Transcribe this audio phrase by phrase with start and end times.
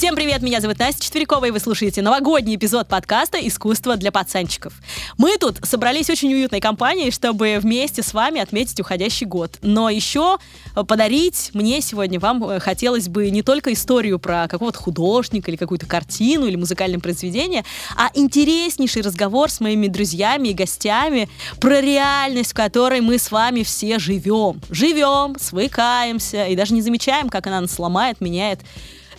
[0.00, 4.72] Всем привет, меня зовут Настя Четверякова, и вы слушаете новогодний эпизод подкаста «Искусство для пацанчиков».
[5.18, 9.58] Мы тут собрались очень уютной компанией, чтобы вместе с вами отметить уходящий год.
[9.60, 10.38] Но еще
[10.74, 15.84] подарить мне сегодня вам э, хотелось бы не только историю про какого-то художника или какую-то
[15.84, 21.28] картину или музыкальное произведение, а интереснейший разговор с моими друзьями и гостями
[21.60, 24.62] про реальность, в которой мы с вами все живем.
[24.70, 28.60] Живем, свыкаемся и даже не замечаем, как она нас ломает, меняет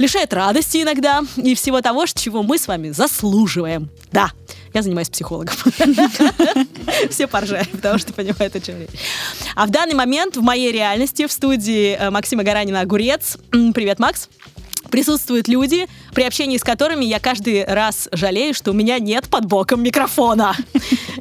[0.01, 3.89] лишает радости иногда и всего того, чего мы с вами заслуживаем.
[4.11, 4.31] Да,
[4.73, 5.55] я занимаюсь психологом.
[7.09, 8.89] Все поржали, потому что понимают, о чем речь.
[9.55, 13.37] А в данный момент в моей реальности в студии э, Максима Гаранина «Огурец».
[13.51, 14.27] Привет, Макс
[14.91, 19.45] присутствуют люди, при общении с которыми я каждый раз жалею, что у меня нет под
[19.45, 20.55] боком микрофона.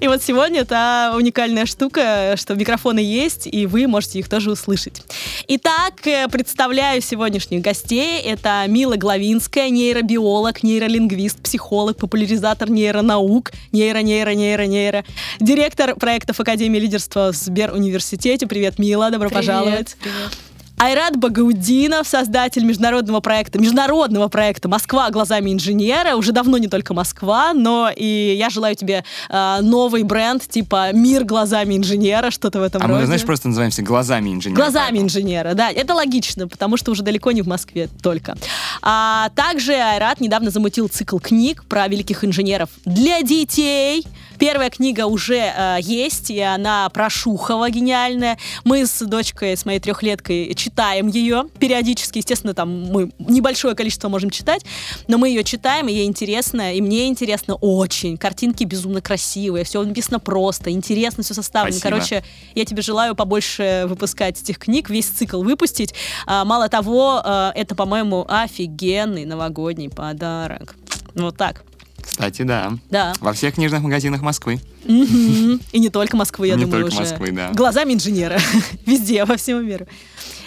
[0.00, 5.02] И вот сегодня это уникальная штука, что микрофоны есть, и вы можете их тоже услышать.
[5.48, 8.20] Итак, э, представляю сегодняшних гостей.
[8.20, 15.04] Это Мила Главинская, нейробиолог, нейролингвист, психолог, популяризатор нейронаук, нейро-нейро-нейро-нейро,
[15.38, 18.46] директор проектов Академии лидерства в Сберуниверситете.
[18.46, 19.96] Привет, Мила, добро привет, пожаловать.
[20.00, 20.49] Привет.
[20.80, 26.16] Айрат Багаудинов, создатель международного проекта, международного проекта «Москва глазами инженера».
[26.16, 31.24] Уже давно не только Москва, но и я желаю тебе э, новый бренд типа «Мир
[31.24, 33.00] глазами инженера», что-то в этом а роде.
[33.00, 34.56] мы, знаешь, просто называемся «Глазами инженера».
[34.56, 35.70] Глазами инженера, да.
[35.70, 38.38] Это логично, потому что уже далеко не в Москве только.
[38.80, 44.06] А также Айрат недавно замутил цикл книг про великих инженеров для детей–
[44.40, 48.38] Первая книга уже э, есть, и она про Шухова гениальная.
[48.64, 52.18] Мы с дочкой, с моей трехлеткой, читаем ее периодически.
[52.18, 54.64] Естественно, там мы небольшое количество можем читать,
[55.08, 58.16] но мы ее читаем, и ей интересно, и мне интересно очень.
[58.16, 61.78] Картинки безумно красивые, все написано просто, интересно все составлено.
[61.78, 61.96] Спасибо.
[61.96, 62.24] Короче,
[62.54, 65.92] я тебе желаю побольше выпускать этих книг, весь цикл выпустить.
[66.24, 70.76] А, мало того, э, это, по-моему, офигенный новогодний подарок.
[71.14, 71.62] Вот так.
[72.04, 72.72] Кстати, да.
[72.90, 73.12] Да.
[73.20, 74.60] Во всех книжных магазинах Москвы.
[74.86, 77.02] И не только Москвы, я Не думаю, только уже.
[77.02, 77.50] Москвы, да.
[77.52, 78.38] Глазами инженера.
[78.86, 79.86] Везде, во всем мире.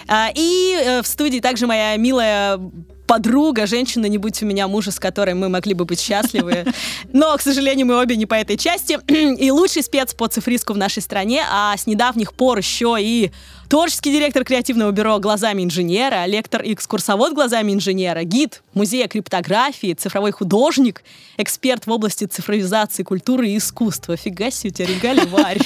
[0.07, 2.59] А, И э, в студии также моя милая
[3.07, 6.65] подруга, женщина, не будь у меня мужа, с которой мы могли бы быть счастливы.
[7.13, 8.99] Но, к сожалению, мы обе не по этой части.
[9.39, 13.31] И лучший спец по цифриску в нашей стране, а с недавних пор еще и
[13.73, 20.31] творческий директор креативного бюро «Глазами инженера», лектор и экскурсовод «Глазами инженера», гид музея криптографии, цифровой
[20.31, 21.03] художник,
[21.37, 24.15] эксперт в области цифровизации культуры и искусства.
[24.15, 24.87] Фига себе, у тебя.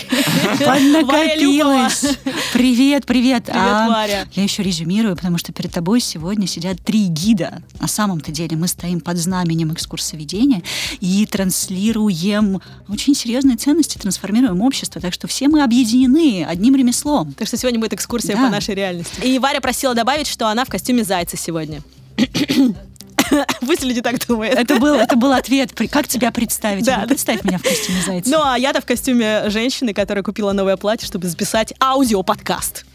[1.06, 1.90] Варя Любова.
[1.90, 2.18] Поднакопилась.
[2.54, 3.44] Привет, привет.
[3.46, 4.26] Привет, А, Варя.
[4.34, 7.62] Я еще резюмирую, потому что перед тобой сегодня сидят три гида.
[7.80, 10.62] На самом-то деле мы стоим под знаменем экскурсоведения
[11.00, 15.02] и транслируем очень серьезные ценности, трансформируем общество.
[15.02, 17.34] Так что все мы объединены одним ремеслом.
[17.34, 18.44] Так что сегодня будет экскурсия Да.
[18.44, 19.20] по нашей реальности.
[19.22, 21.82] И Варя просила добавить, что она в костюме зайца сегодня.
[23.60, 24.58] Пусть люди так думают.
[24.58, 25.72] Это был, это был ответ.
[25.92, 26.86] Как тебя представить?
[26.86, 27.08] Да, Ну, да.
[27.10, 28.30] Представь меня в костюме зайца.
[28.30, 32.86] Ну, а я-то в костюме женщины, которая купила новое платье, чтобы записать аудиоподкаст.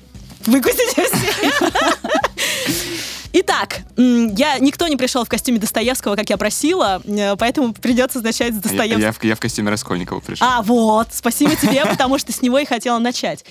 [0.47, 1.71] Выкусите все.
[3.34, 7.00] Итак, я, никто не пришел в костюме Достоевского, как я просила,
[7.38, 9.00] поэтому придется начать с А Я, Достоевского.
[9.00, 10.47] я в, я в костюме Раскольникова пришел.
[10.47, 13.44] А, вот, спасибо тебе, потому что с него и хотела начать.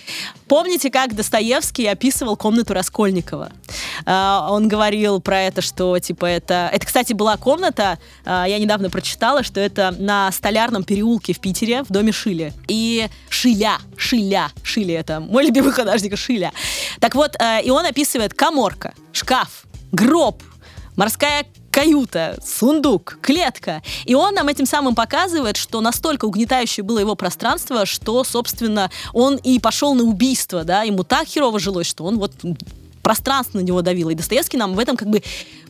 [0.47, 3.52] Помните, как Достоевский описывал комнату Раскольникова?
[4.06, 6.70] А, Он говорил про это, что, типа, это...
[6.72, 11.81] Это, кстати, была комната, а, я недавно прочитала, что это на Столярном переулке в Питере,
[11.84, 12.53] в доме Шили.
[12.68, 16.52] И Шиля, Шиля, Шили это мой любимый художник, Шиля.
[17.00, 20.41] Так вот, э, и он описывает коморка, шкаф, гроб,
[20.96, 23.81] морская каюта, сундук, клетка.
[24.06, 29.38] И он нам этим самым показывает, что настолько угнетающее было его пространство, что, собственно, он
[29.38, 32.34] и пошел на убийство, да, ему так херово жилось, что он вот
[33.02, 34.09] пространство на него давило.
[34.09, 35.24] И Достоевский нам в этом как бы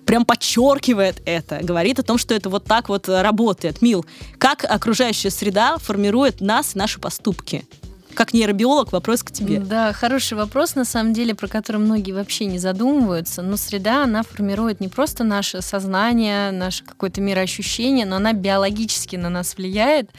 [0.05, 3.81] прям подчеркивает это, говорит о том, что это вот так вот работает.
[3.81, 4.05] Мил,
[4.39, 7.65] как окружающая среда формирует нас и наши поступки?
[8.13, 9.59] Как нейробиолог, вопрос к тебе.
[9.59, 13.41] Да, хороший вопрос, на самом деле, про который многие вообще не задумываются.
[13.41, 19.29] Но среда, она формирует не просто наше сознание, наше какое-то мироощущение, но она биологически на
[19.29, 20.09] нас влияет.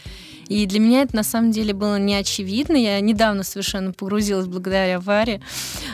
[0.49, 2.77] И для меня это на самом деле было не очевидно.
[2.77, 5.41] Я недавно совершенно погрузилась благодаря Варе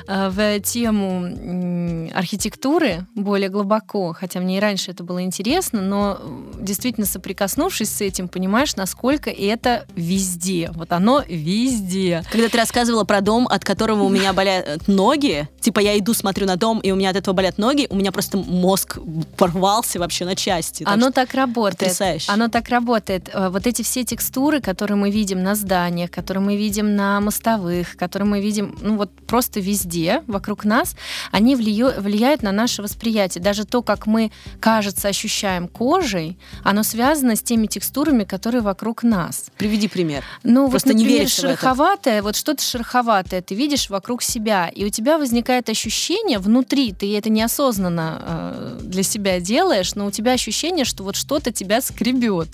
[0.09, 7.07] в тему архитектуры более глубоко, хотя мне и раньше это было интересно, но э, действительно
[7.07, 10.71] соприкоснувшись с этим, понимаешь, насколько это везде.
[10.75, 12.25] Вот оно везде.
[12.33, 16.47] Когда ты рассказывала про дом, от которого у меня болят ноги, типа я иду, смотрю
[16.47, 18.99] на дом, и у меня от этого болят ноги, у меня просто мозг
[19.37, 20.85] порвался вообще на части.
[20.85, 21.79] Так Оно так работает.
[21.79, 22.33] Потрясающе.
[22.33, 23.29] Оно так работает.
[23.33, 27.97] Э, вот эти все текстуры, которые мы видим на зданиях, которые мы видим на мостовых,
[27.97, 30.97] которые мы видим, ну вот просто везде вокруг нас,
[31.31, 33.43] они влияют на наше восприятие.
[33.43, 34.31] Даже то, как мы,
[34.61, 39.47] кажется, ощущаем кожей, оно связано с теми текстурами, которые вокруг нас.
[39.57, 40.25] Приведи пример.
[40.43, 44.85] Ну, Просто вот, например, не веришь шероховатое, вот что-то шероховатое ты видишь вокруг себя, и
[44.85, 50.33] у тебя возникает ощущение внутри, ты это неосознанно э, для себя делаешь, но у тебя
[50.33, 52.49] ощущение, что вот что-то тебя скребет.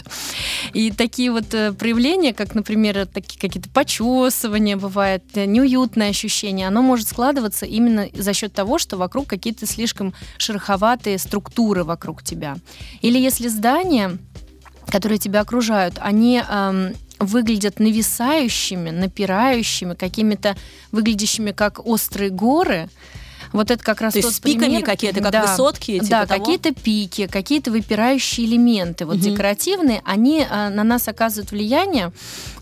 [0.73, 6.83] И такие вот э, проявления, как, например, такие какие-то почесывания бывает, э, неуютное ощущение, оно
[6.83, 7.34] может складываться
[7.67, 12.57] именно за счет того, что вокруг какие-то слишком шероховатые структуры вокруг тебя.
[13.01, 14.19] Или если здание
[14.87, 20.57] которые тебя окружают, они эм, выглядят нависающими, напирающими, какими-то
[20.93, 22.89] выглядящими как острые горы.
[23.53, 26.01] Вот это как раз То тот есть с пиками какие-то, как да, высотки?
[26.01, 29.25] Типа да, какие-то пики, какие-то выпирающие элементы, вот угу.
[29.25, 32.11] декоративные, они э, на нас оказывают влияние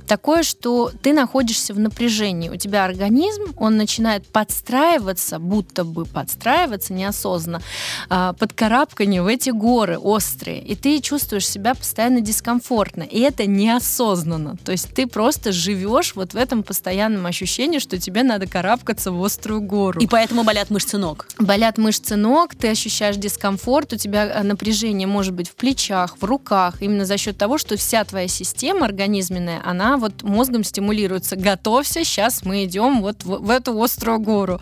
[0.07, 2.49] такое, что ты находишься в напряжении.
[2.49, 7.63] У тебя организм, он начинает подстраиваться, будто бы подстраиваться неосознанно,
[8.09, 10.63] а, под карабкание в эти горы острые.
[10.63, 13.03] И ты чувствуешь себя постоянно дискомфортно.
[13.03, 14.57] И это неосознанно.
[14.65, 19.25] То есть ты просто живешь вот в этом постоянном ощущении, что тебе надо карабкаться в
[19.25, 20.01] острую гору.
[20.01, 21.27] И поэтому болят мышцы ног.
[21.39, 26.25] Болят мышцы ног, ты ощущаешь дискомфорт, у тебя э, напряжение может быть в плечах, в
[26.25, 31.37] руках, именно за счет того, что вся твоя система организменная, она вот мозгом стимулируется.
[31.37, 34.61] Готовься, сейчас мы идем вот в, в эту острую гору.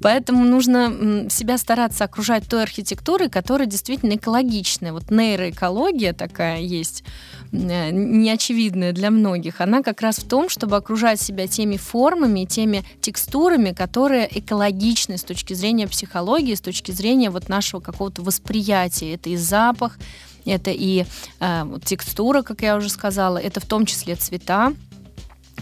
[0.00, 4.92] Поэтому нужно себя стараться окружать той архитектурой, которая действительно экологичная.
[4.92, 7.04] Вот нейроэкология такая есть,
[7.52, 9.60] э, неочевидная для многих.
[9.60, 15.24] Она как раз в том, чтобы окружать себя теми формами, теми текстурами, которые экологичны с
[15.24, 19.14] точки зрения психологии, с точки зрения вот нашего какого-то восприятия.
[19.14, 19.98] Это и запах,
[20.44, 21.04] это и
[21.40, 24.72] э, текстура, как я уже сказала, это в том числе цвета,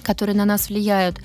[0.02, 1.18] которые на нас влияют.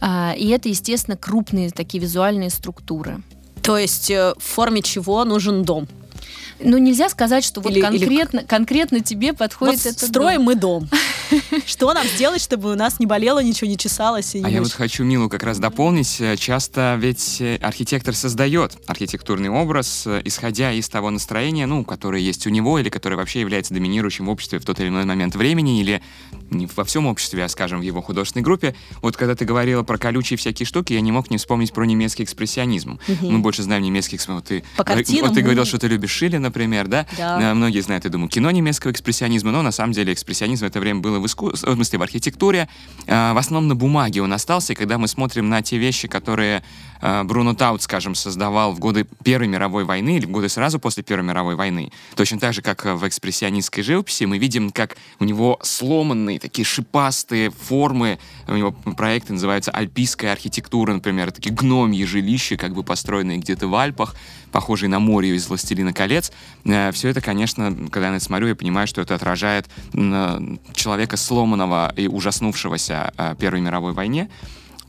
[0.00, 3.22] Э, и это, естественно, крупные такие визуальные структуры.
[3.62, 5.88] То есть э, в форме чего нужен дом?
[6.60, 8.46] Ну, нельзя сказать, что или, вот конкретно, или...
[8.46, 10.44] конкретно тебе подходит вот этот строим дом.
[10.44, 10.88] мы дом.
[11.66, 14.34] Что нам сделать, чтобы у нас не болело, ничего не чесалось?
[14.34, 16.20] а я вот хочу Милу как раз дополнить.
[16.38, 22.46] Часто ведь э, архитектор создает архитектурный образ, э, исходя из того настроения, ну, которое есть
[22.46, 25.80] у него, или которое вообще является доминирующим в обществе в тот или иной момент времени,
[25.80, 26.02] или
[26.50, 28.74] не во всем обществе, а, скажем, в его художественной группе.
[29.02, 32.24] Вот когда ты говорила про колючие всякие штуки, я не мог не вспомнить про немецкий
[32.24, 32.98] экспрессионизм.
[33.20, 34.24] Мы больше знаем немецкий экспрессионизм.
[34.34, 37.06] Вот ты, По картинам, вот ты говорил, что ты любишь Шилли, например, да?
[37.16, 37.50] да?
[37.50, 40.80] Э, многие знают, я думаю, кино немецкого экспрессионизма, но на самом деле экспрессионизм в это
[40.80, 42.68] время было в искусстве, в смысле в архитектуре.
[43.06, 46.62] Э, в основном на бумаге он остался, и когда мы смотрим на те вещи, которые
[47.00, 51.02] э, Бруно Таут, скажем, создавал в годы Первой мировой войны или в годы сразу после
[51.02, 55.58] Первой мировой войны, точно так же, как в экспрессионистской живописи, мы видим, как у него
[55.62, 58.18] сломанные такие шипастые формы,
[58.48, 63.74] у него проекты называются «Альпийская архитектура», например, такие гномьи жилища, как бы построенные где-то в
[63.74, 64.14] Альпах,
[64.54, 66.30] похожие на море из «Властелина колец».
[66.62, 71.92] Все это, конечно, когда я на это смотрю, я понимаю, что это отражает человека сломанного
[71.96, 74.30] и ужаснувшегося э, Первой мировой войне.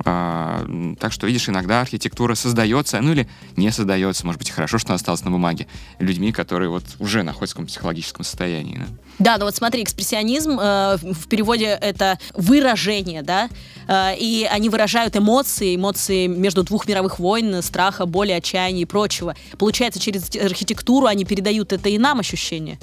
[0.08, 0.64] А,
[1.00, 4.96] так что, видишь, иногда архитектура создается, ну или не создается, может быть, хорошо, что она
[4.96, 5.68] осталась на бумаге,
[5.98, 8.78] людьми, которые вот уже находятся в каком психологическом состоянии.
[8.78, 8.86] Да?
[9.18, 13.50] Да, ну вот смотри, экспрессионизм э, в переводе это выражение, да,
[13.88, 19.36] э, и они выражают эмоции, эмоции между двух мировых войн, страха, боли, отчаяния и прочего.
[19.58, 22.78] Получается, через архитектуру они передают это и нам ощущение,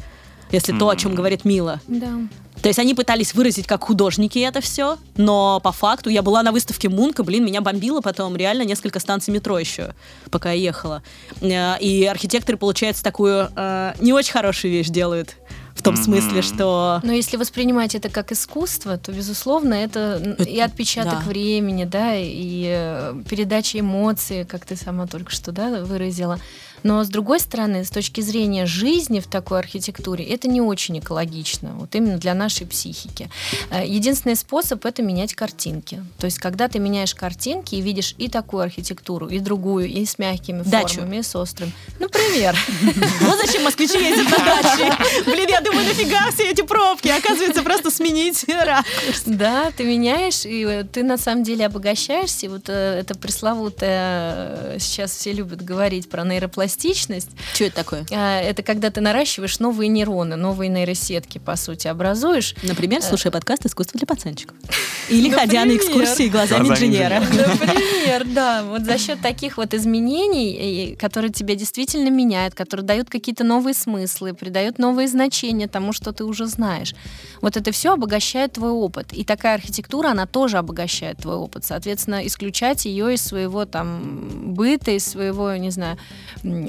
[0.53, 0.79] если mm-hmm.
[0.79, 1.81] то, о чем говорит Мила.
[1.89, 2.13] Да.
[2.61, 6.53] То есть они пытались выразить как художники это все, но по факту я была на
[6.53, 9.95] выставке Мунка, блин, меня бомбило потом реально несколько станций метро еще,
[10.31, 11.03] пока я ехала.
[11.41, 15.37] Э, и архитекторы, получается, такую э, не очень хорошую вещь делают.
[15.75, 16.05] В том mm-hmm.
[16.05, 17.01] смысле, что...
[17.03, 21.31] Но если воспринимать это как искусство, то, безусловно, это, это и отпечаток да.
[21.31, 26.39] времени, да, и э, передача эмоций, как ты сама только что да, выразила.
[26.83, 31.73] Но с другой стороны, с точки зрения жизни в такой архитектуре, это не очень экологично,
[31.75, 33.31] вот именно для нашей психики.
[33.71, 36.03] Э, единственный способ это менять картинки.
[36.19, 40.19] То есть, когда ты меняешь картинки и видишь и такую архитектуру, и другую, и с
[40.19, 40.97] мягкими Дачу.
[40.97, 41.73] формами, и с острым.
[41.99, 42.57] Например.
[43.23, 44.93] Вот зачем москвичи ездят на даче.
[45.27, 47.09] Блин, я думаю, нафига все эти пробки?
[47.09, 49.23] Оказывается, просто сменить ракурс.
[49.27, 52.49] Да, ты меняешь, и ты на самом деле обогащаешься.
[52.49, 57.31] Вот э, это пресловутое, э, сейчас все любят говорить про нейропластику, нейропластичность.
[57.55, 58.07] Что это такое?
[58.13, 62.55] А, Это когда ты наращиваешь новые нейроны, новые нейросетки, по сути, образуешь.
[62.63, 64.57] Например, слушая подкаст «Искусство для пацанчиков».
[65.09, 67.21] Или ходя на экскурсии глазами инженера.
[67.21, 68.63] Например, да.
[68.65, 74.35] Вот за счет таких вот изменений, которые тебя действительно меняют, которые дают какие-то новые смыслы,
[74.35, 76.95] придают новые значения тому, что ты уже знаешь.
[77.41, 79.13] Вот это все обогащает твой опыт.
[79.13, 81.65] И такая архитектура, она тоже обогащает твой опыт.
[81.65, 85.99] Соответственно, исключать ее из своего там быта, из своего, не знаю,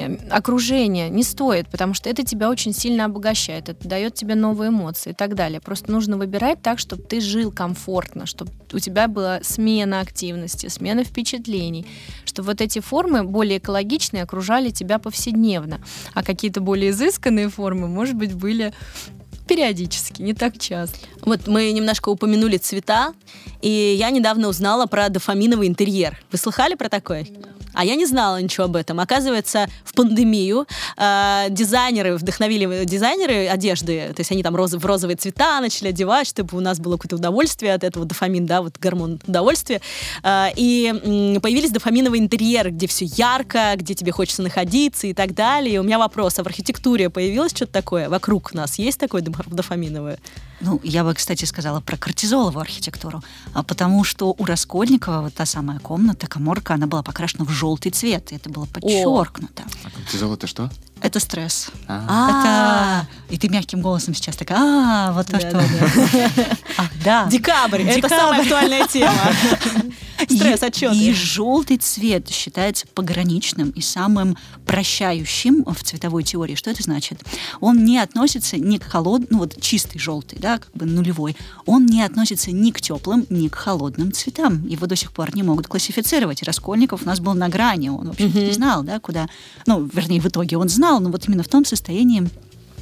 [0.01, 4.69] м, окружения не стоит, потому что это тебя очень сильно обогащает, это дает тебе новые
[4.69, 5.59] эмоции и так далее.
[5.59, 11.03] Просто нужно выбирать так, чтобы ты жил комфортно, чтобы у тебя была смена активности, смена
[11.03, 11.85] впечатлений,
[12.25, 15.81] чтобы вот эти формы более экологичные окружали тебя повседневно,
[16.13, 18.73] а какие-то более изысканные формы, может быть, были
[19.47, 20.97] периодически, не так часто.
[21.25, 23.13] Вот мы немножко упомянули цвета,
[23.61, 26.21] и я недавно узнала про дофаминовый интерьер.
[26.31, 27.31] Вы слыхали про такой?
[27.73, 28.99] А я не знала ничего об этом.
[28.99, 35.17] Оказывается, в пандемию э, дизайнеры вдохновили дизайнеры одежды, то есть они там розы, в розовые
[35.17, 39.19] цвета начали одевать, чтобы у нас было какое-то удовольствие от этого дофамин, да, вот гормон
[39.25, 39.81] удовольствия.
[40.21, 45.33] Э, и м, появились дофаминовые интерьеры, где все ярко, где тебе хочется находиться и так
[45.33, 45.75] далее.
[45.75, 48.07] И у меня вопрос, а в архитектуре появилось что-то такое?
[48.07, 50.19] Вокруг нас есть такое доф- дофаминовое?
[50.61, 55.45] Ну, я бы, кстати, сказала про кортизоловую архитектуру, а потому что у Раскольникова вот та
[55.45, 59.63] самая комната, коморка, она была покрашена в желтый цвет, и это было подчеркнуто.
[59.83, 60.69] А кортизол это что?
[61.01, 61.69] Это стресс.
[61.87, 63.03] А.
[63.27, 63.33] Это...
[63.33, 65.51] И ты мягким голосом сейчас такая, а, вот то, Да, что...
[65.51, 67.25] да, Ах, да.
[67.29, 69.13] Декабрь, это самая актуальная тема.
[70.29, 70.95] Стресс, отчеты.
[70.95, 76.55] И желтый цвет считается пограничным и самым прощающим в цветовой теории.
[76.55, 77.23] Что это значит?
[77.59, 81.85] Он не относится ни к холодному, ну вот чистый желтый, да, как бы нулевой, он
[81.85, 84.67] не относится ни к теплым, ни к холодным цветам.
[84.67, 86.43] Его до сих пор не могут классифицировать.
[86.43, 89.27] Раскольников у нас был на грани, он вообще не знал, да, куда...
[89.65, 92.29] Ну, вернее, в итоге он знал, но вот именно в том состоянии,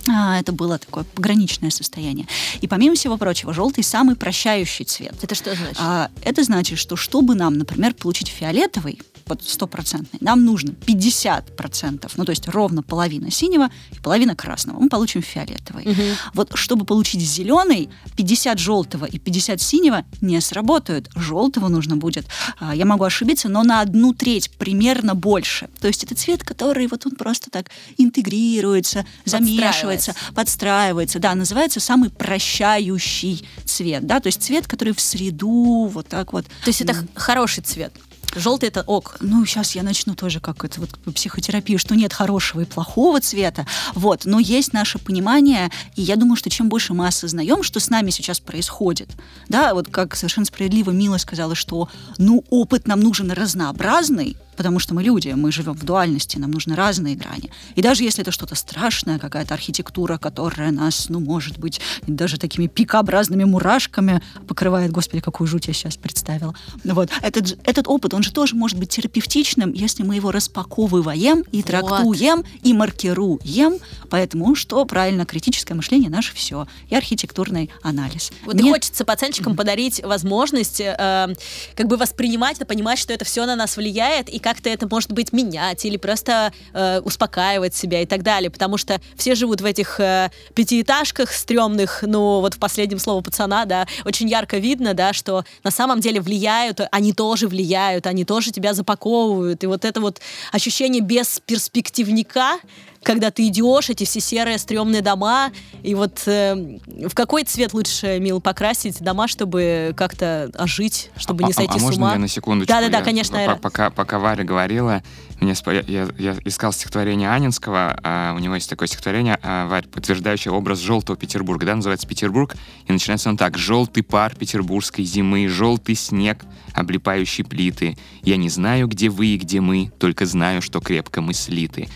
[0.07, 2.27] это было такое пограничное состояние.
[2.61, 5.15] И помимо всего прочего, желтый самый прощающий цвет.
[5.21, 5.77] Это что значит?
[5.79, 9.01] А, это значит, что чтобы нам, например, получить фиолетовый,
[9.43, 14.79] стопроцентный, нам нужно 50%, ну то есть ровно половина синего и половина красного.
[14.79, 15.85] Мы получим фиолетовый.
[15.85, 16.15] Мгм.
[16.33, 21.09] Вот чтобы получить зеленый, 50 желтого и 50 синего не сработают.
[21.15, 22.25] Желтого нужно будет,
[22.59, 25.69] а, я могу ошибиться, но на одну треть примерно больше.
[25.79, 31.19] То есть это цвет, который вот он просто так интегрируется, замешивается, подстраивается.
[31.19, 34.05] Да, называется самый прощающий цвет.
[34.05, 37.93] Да, то есть цвет, который в среду вот так вот То есть это хороший цвет.
[38.35, 39.17] Желтый это ок.
[39.19, 43.65] ну, сейчас я начну тоже как это вот психотерапию, что нет хорошего и плохого цвета,
[43.93, 47.89] вот, но есть наше понимание, и я думаю, что чем больше мы осознаем, что с
[47.89, 49.09] нами сейчас происходит,
[49.49, 54.93] да, вот как совершенно справедливо Мила сказала, что, ну, опыт нам нужен разнообразный, потому что
[54.93, 57.51] мы люди, мы живем в дуальности, нам нужны разные грани.
[57.75, 62.67] И даже если это что-то страшное, какая-то архитектура, которая нас, ну, может быть, даже такими
[62.67, 66.55] пикообразными мурашками покрывает, господи, какую жуть я сейчас представила.
[66.83, 67.09] Вот.
[67.21, 72.43] Этот, этот опыт, он же тоже может быть терапевтичным, если мы его распаковываем и трактуем,
[72.63, 73.79] и маркируем.
[74.09, 78.31] Поэтому что правильно, критическое мышление наше все, и архитектурный анализ.
[78.45, 81.35] Вот Мне- хочется пацанчикам подарить возможность э,
[81.75, 85.11] как бы воспринимать это, понимать, что это все на нас влияет, и как-то это может
[85.11, 88.49] быть менять, или просто э, успокаивать себя и так далее.
[88.49, 93.65] Потому что все живут в этих э, пятиэтажках стрёмных, ну вот в последнем слово пацана,
[93.65, 98.51] да, очень ярко видно, да, что на самом деле влияют, они тоже влияют, они тоже
[98.51, 99.63] тебя запаковывают.
[99.63, 100.19] И вот это вот
[100.51, 102.59] ощущение бесперспективника,
[103.03, 106.77] когда ты идешь, эти все серые стрёмные дома, и вот э,
[107.07, 111.73] в какой цвет лучше, Мил, покрасить дома, чтобы как-то ожить, чтобы А- не а- сойти
[111.75, 112.13] а с можно ума?
[112.13, 112.71] я на секундочку?
[112.71, 113.55] Да-да-да, конечно, Айра.
[113.55, 115.01] Пока, пока Варя говорила,
[115.39, 119.87] мне спо- я, я искал стихотворение Анинского, а у него есть такое стихотворение, а, Варь,
[119.87, 122.55] подтверждающее образ желтого Петербурга, да, называется «Петербург»,
[122.85, 123.57] и начинается он так.
[123.57, 127.97] «Желтый пар петербургской зимы, желтый снег, облепающий плиты.
[128.21, 131.89] Я не знаю, где вы и где мы, только знаю, что крепко мы слиты».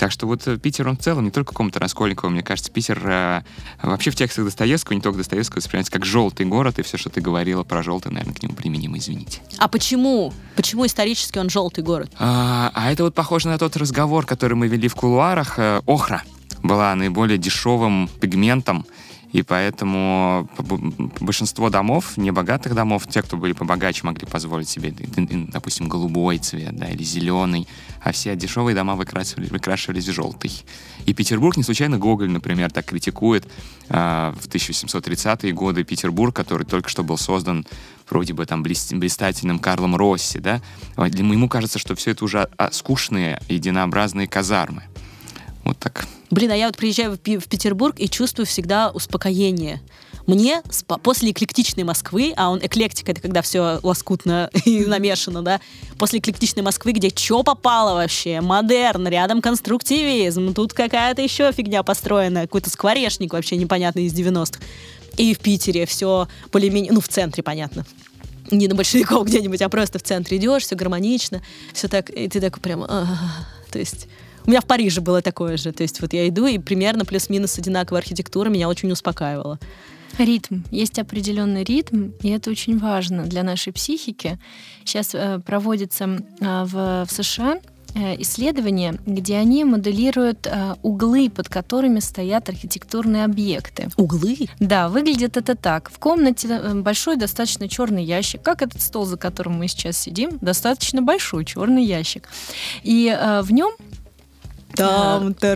[0.00, 3.42] Так что вот э, Питер, он в целом, не только Раскольникова, мне кажется, Питер э,
[3.82, 7.20] вообще в текстах Достоевского, не только Достоевского, воспринимается как желтый город, и все, что ты
[7.20, 9.42] говорила про желтый, наверное, к нему применимо, извините.
[9.58, 10.32] А почему?
[10.56, 12.10] Почему исторически он желтый город?
[12.18, 15.58] А, а это вот похоже на тот разговор, который мы вели в кулуарах.
[15.58, 16.22] Э, Охра
[16.62, 18.86] была наиболее дешевым пигментом,
[19.32, 20.48] И поэтому
[21.20, 26.88] большинство домов, небогатых домов, те, кто были побогаче, могли позволить себе, допустим, голубой цвет, да,
[26.88, 27.68] или зеленый,
[28.02, 30.50] а все дешевые дома выкрашивали, выкрашивались в желтый.
[31.06, 33.46] И Петербург, не случайно Гоголь, например, так критикует
[33.88, 37.66] э, в 1830-е годы Петербург, который только что был создан
[38.08, 40.60] вроде бы там блистательным Карлом Росси, да,
[40.96, 44.82] ему кажется, что все это уже а, скучные, единообразные казармы.
[45.62, 46.06] Вот так.
[46.30, 49.80] Блин, а я вот приезжаю в, в Петербург и чувствую всегда успокоение.
[50.26, 50.62] Мне
[51.02, 55.60] после эклектичной Москвы, а он эклектик, это когда все лоскутно и намешано, да,
[55.98, 62.42] после эклектичной Москвы, где что попало вообще, модерн, рядом конструктивизм, тут какая-то еще фигня построена,
[62.42, 64.60] какой-то скворечник вообще непонятный из 90-х.
[65.16, 67.84] И в Питере все более-менее, ну, в центре, понятно,
[68.52, 72.40] не на большевиков где-нибудь, а просто в центре идешь, все гармонично, все так, и ты
[72.40, 74.06] так прям, то есть
[74.46, 75.72] у меня в Париже было такое же.
[75.72, 79.58] То есть вот я иду, и примерно плюс-минус одинаковая архитектура меня очень успокаивала.
[80.18, 80.62] Ритм.
[80.70, 84.38] Есть определенный ритм, и это очень важно для нашей психики.
[84.84, 87.60] Сейчас э, проводится э, в, в США
[87.94, 93.88] э, исследования, где они моделируют э, углы, под которыми стоят архитектурные объекты.
[93.96, 94.48] Углы?
[94.58, 95.90] Да, выглядит это так.
[95.90, 100.38] В комнате э, большой достаточно черный ящик, как этот стол, за которым мы сейчас сидим,
[100.40, 102.28] достаточно большой черный ящик.
[102.82, 103.72] И э, в нем
[104.74, 105.54] там, там,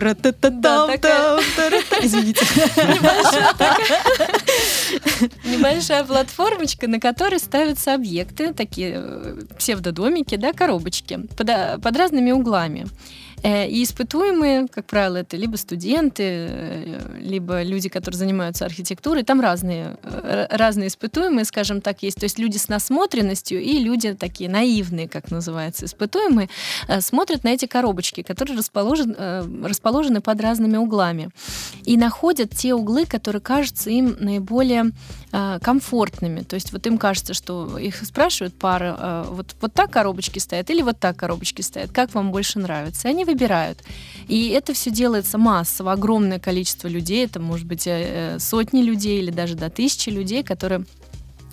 [2.01, 2.45] Извините.
[5.45, 12.87] Небольшая платформочка, на которой ставятся объекты, такие э, псевдодомики, да, коробочки, под разными углами.
[13.45, 19.23] Э, и испытуемые, как правило, это либо студенты, э, либо люди, которые занимаются архитектурой.
[19.23, 22.17] Там разные, э, разные испытуемые, скажем так, есть.
[22.17, 26.49] То есть люди с насмотренностью и люди такие наивные, как называется, испытуемые,
[26.99, 29.15] смотрят на эти коробочки, которые расположены,
[29.63, 31.29] расположены под разными углами.
[31.83, 34.91] И находят те углы, которые кажутся им наиболее
[35.61, 36.41] комфортными.
[36.41, 40.81] То есть вот им кажется, что их спрашивают пара, вот, вот так коробочки стоят или
[40.81, 43.07] вот так коробочки стоят, как вам больше нравится.
[43.07, 43.79] И они выбирают.
[44.27, 49.19] И это все делается массово, огромное количество людей, это может быть э, э, сотни людей
[49.19, 50.85] или даже до тысячи людей, которые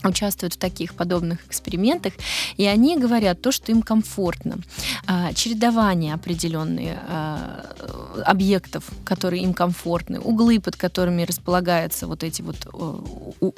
[0.04, 2.14] участвуют в таких подобных экспериментах,
[2.56, 4.58] и они говорят то, что им комфортно.
[5.06, 12.56] А, чередование определенные а, объектов, которые им комфортны, углы, под которыми располагаются вот эти вот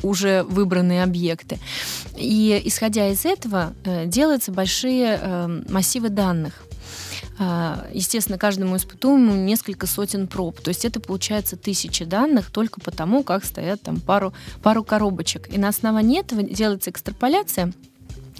[0.02, 1.58] уже выбранные объекты.
[2.16, 6.64] И исходя из этого э, делаются большие э, массивы данных.
[7.38, 10.60] А, естественно, каждому испытуемому несколько сотен проб.
[10.60, 15.52] То есть это получается тысячи данных только потому, как стоят там пару, пару коробочек.
[15.52, 17.72] И на основании этого делается экстраполяция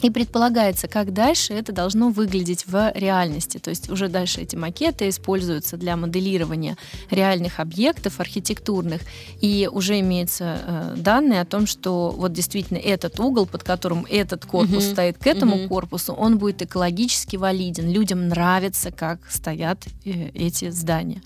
[0.05, 3.57] и предполагается, как дальше это должно выглядеть в реальности.
[3.57, 6.77] То есть уже дальше эти макеты используются для моделирования
[7.11, 9.01] реальных объектов архитектурных.
[9.41, 14.45] И уже имеются э, данные о том, что вот действительно этот угол, под которым этот
[14.45, 14.93] корпус mm-hmm.
[14.93, 15.69] стоит к этому mm-hmm.
[15.69, 17.89] корпусу, он будет экологически валиден.
[17.89, 21.23] Людям нравится, как стоят э, эти здания.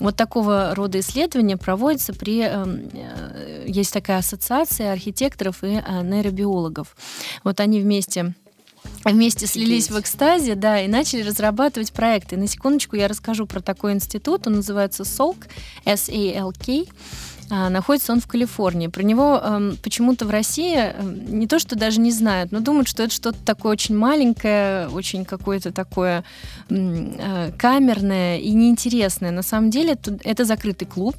[0.00, 2.40] Вот такого рода исследования проводятся при...
[2.40, 6.96] Эм, э, есть такая ассоциация архитекторов и э, нейробиологов.
[7.44, 8.34] Вот они вместе вместе
[9.04, 12.36] вместе слились в экстазе, да, и начали разрабатывать проекты.
[12.36, 15.46] На секундочку я расскажу про такой институт, он называется SALK,
[15.84, 16.86] S-A-L-K.
[17.48, 18.88] А, находится он в Калифорнии.
[18.88, 22.88] Про него э, почему-то в России э, не то, что даже не знают, но думают,
[22.88, 26.24] что это что-то такое очень маленькое, очень какое-то такое
[26.68, 29.30] э, камерное и неинтересное.
[29.30, 31.14] На самом деле это закрытый клуб.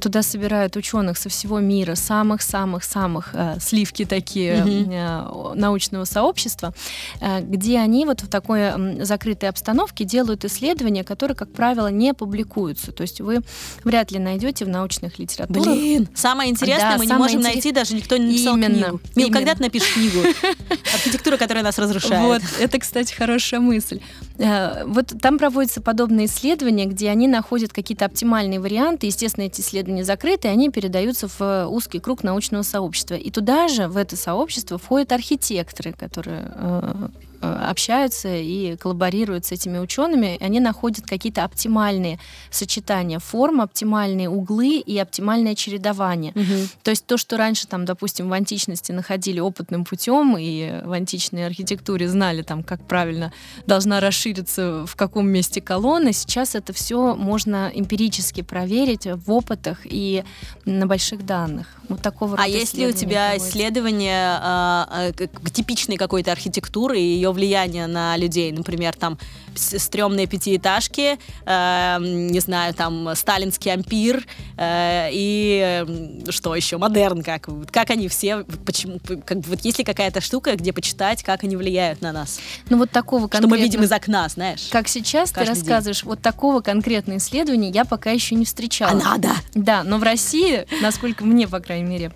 [0.00, 5.52] Туда собирают ученых со всего мира, самых-самых-самых э, сливки такие mm-hmm.
[5.52, 6.72] э, научного сообщества,
[7.20, 12.14] э, где они вот в такой э, закрытой обстановке делают исследования, которые, как правило, не
[12.14, 12.92] публикуются.
[12.92, 13.40] То есть вы
[13.84, 17.54] вряд ли найдете в научных литературах Блин, самое интересное да, мы не можем интерес...
[17.54, 18.74] найти, даже никто не написал Именно.
[18.74, 19.00] книгу.
[19.14, 20.20] Мил, когда ты напишешь книгу?
[20.94, 22.22] Архитектура, которая нас разрушает.
[22.22, 24.00] Вот, это, кстати, хорошая мысль.
[24.38, 29.06] Э, вот там проводятся подобные исследования, где они находят какие-то оптимальные варианты.
[29.06, 33.14] Естественно, эти исследования закрыты, и они передаются в узкий круг научного сообщества.
[33.14, 37.08] И туда же, в это сообщество, входят архитекторы, которые э, Э,
[37.40, 42.18] общаются и коллаборируют с этими учеными, они находят какие-то оптимальные
[42.50, 46.32] сочетания форм, оптимальные углы и оптимальное чередование.
[46.32, 46.68] Угу.
[46.82, 51.46] То есть то, что раньше, там, допустим, в античности находили опытным путем и в античной
[51.46, 53.32] архитектуре знали, там, как правильно
[53.66, 60.24] должна расшириться в каком месте колонны, сейчас это все можно эмпирически проверить в опытах и
[60.64, 61.66] на больших данных.
[61.88, 67.25] Вот такого а есть ли у тебя исследование э, э, типичной какой-то архитектуры и ее
[67.26, 68.52] ее влияние на людей.
[68.52, 69.18] Например, там
[69.54, 77.48] стрёмные пятиэтажки, э, не знаю, там сталинский ампир э, и э, что еще, модерн, как,
[77.70, 82.02] как они все, почему, как, вот есть ли какая-то штука, где почитать, как они влияют
[82.02, 82.38] на нас?
[82.68, 83.48] Ну вот такого конкретно...
[83.48, 84.68] Что мы видим из окна, знаешь?
[84.70, 86.10] Как сейчас ты рассказываешь, день.
[86.10, 88.92] вот такого конкретного исследования я пока еще не встречала.
[88.92, 89.30] А надо!
[89.54, 92.12] Да, но в России, насколько мне, по крайней мере,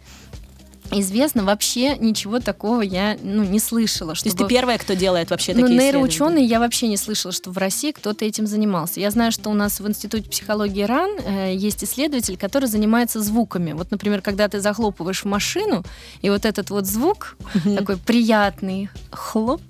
[0.92, 4.14] известно, вообще ничего такого я ну, не слышала.
[4.14, 4.30] Чтобы...
[4.30, 7.50] То есть ты первая, кто делает вообще ну, такие нейроученые я вообще не слышала, что
[7.50, 9.00] в России кто-то этим занимался.
[9.00, 13.72] Я знаю, что у нас в Институте психологии РАН э, есть исследователь, который занимается звуками.
[13.72, 15.84] Вот, например, когда ты захлопываешь машину,
[16.22, 17.36] и вот этот вот звук
[17.76, 19.60] такой приятный хлоп,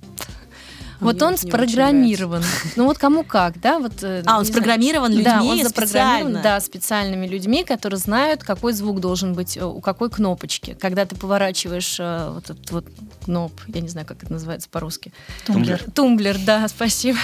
[1.01, 2.43] вот он спрограммирован.
[2.77, 3.79] Ну вот кому как, да?
[3.79, 8.73] Вот, э, а, он спрограммирован людьми да, он запрограммирован, да, специальными людьми, которые знают, какой
[8.73, 10.77] звук должен быть э, у какой кнопочки.
[10.79, 12.85] Когда ты поворачиваешь э, вот этот вот
[13.25, 15.13] кноп, я не знаю, как это называется по-русски.
[15.47, 15.83] Тумблер.
[15.95, 17.19] Тумблер, да, спасибо.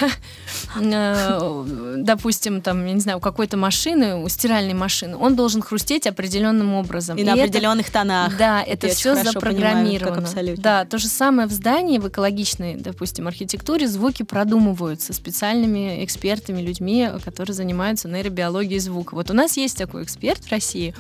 [0.77, 6.75] Допустим, там, я не знаю, у какой-то машины, у стиральной машины, он должен хрустеть определенным
[6.75, 7.19] образом.
[7.19, 8.37] И, на определенных тонах.
[8.37, 10.27] Да, это все запрограммировано.
[10.57, 16.63] Да, то же самое в здании, в экологичной, допустим, архитектуре архитектуре звуки продумываются специальными экспертами,
[16.63, 19.15] людьми, которые занимаются нейробиологией звука.
[19.17, 20.95] Вот у нас есть такой эксперт в России,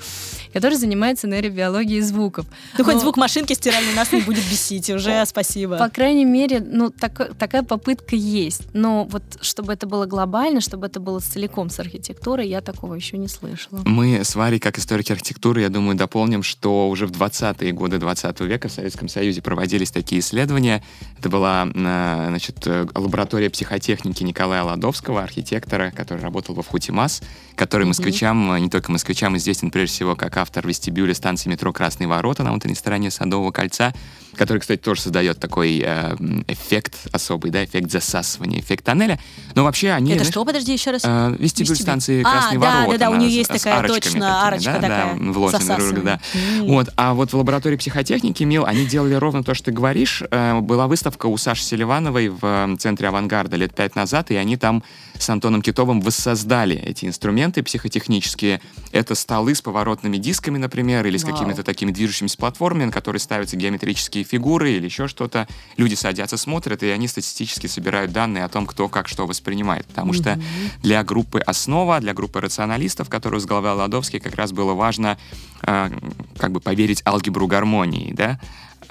[0.53, 2.47] который занимается нейробиологией звуков.
[2.77, 2.91] Ну, Но...
[2.91, 5.77] хоть звук машинки стиральной нас не будет бесить, уже спасибо.
[5.77, 8.63] По крайней мере, ну, так, такая попытка есть.
[8.73, 13.17] Но вот чтобы это было глобально, чтобы это было целиком с архитектурой, я такого еще
[13.17, 13.81] не слышала.
[13.85, 18.41] Мы с Варей, как историки архитектуры, я думаю, дополним, что уже в 20-е годы 20
[18.41, 20.83] века в Советском Союзе проводились такие исследования.
[21.21, 27.23] Это была, значит, значит, э, лаборатория психотехники Николая Ладовского, архитектора, который работал во Вхутимас,
[27.55, 28.61] который москвичам, mm-hmm.
[28.61, 32.75] не только москвичам, известен прежде всего как автор вестибюля станции метро «Красные ворота» на внутренней
[32.75, 33.93] стороне Садового кольца,
[34.37, 36.17] который, кстати, тоже создает такой э,
[36.49, 39.19] эффект особый, да, эффект засасывания, эффект тоннеля.
[39.55, 40.13] Но вообще они...
[40.13, 41.03] Это знаешь, что, подожди, еще раз?
[41.05, 42.99] Э, вестибюль, вестибюль станции а, «Красные да, ворота».
[42.99, 46.21] Да, да, у нее есть такая точно арочка да, такая, да, вложенная, да.
[46.35, 46.67] Mm.
[46.67, 50.23] Вот, а вот в лаборатории психотехники, Мил, они делали ровно то, что ты говоришь.
[50.31, 54.57] Э, была выставка у Саши Селивановой в э, центре «Авангарда» лет пять назад, и они
[54.57, 54.83] там
[55.19, 58.61] с Антоном Китовым воссоздали эти инструменты психотехнические.
[58.93, 63.57] Это столы с поворотными дисками, например, или с какими-то такими движущимися платформами, на которые ставятся
[63.57, 65.47] геометрические фигуры или еще что-то.
[65.77, 69.87] Люди садятся, смотрят, и они статистически собирают данные о том, кто как что воспринимает.
[69.87, 70.17] Потому mm-hmm.
[70.17, 70.41] что
[70.83, 75.19] для группы «Основа», для группы рационалистов, которую возглавлял Ладовский, как раз было важно
[75.63, 75.91] э,
[76.39, 78.41] как бы поверить алгебру гармонии, да,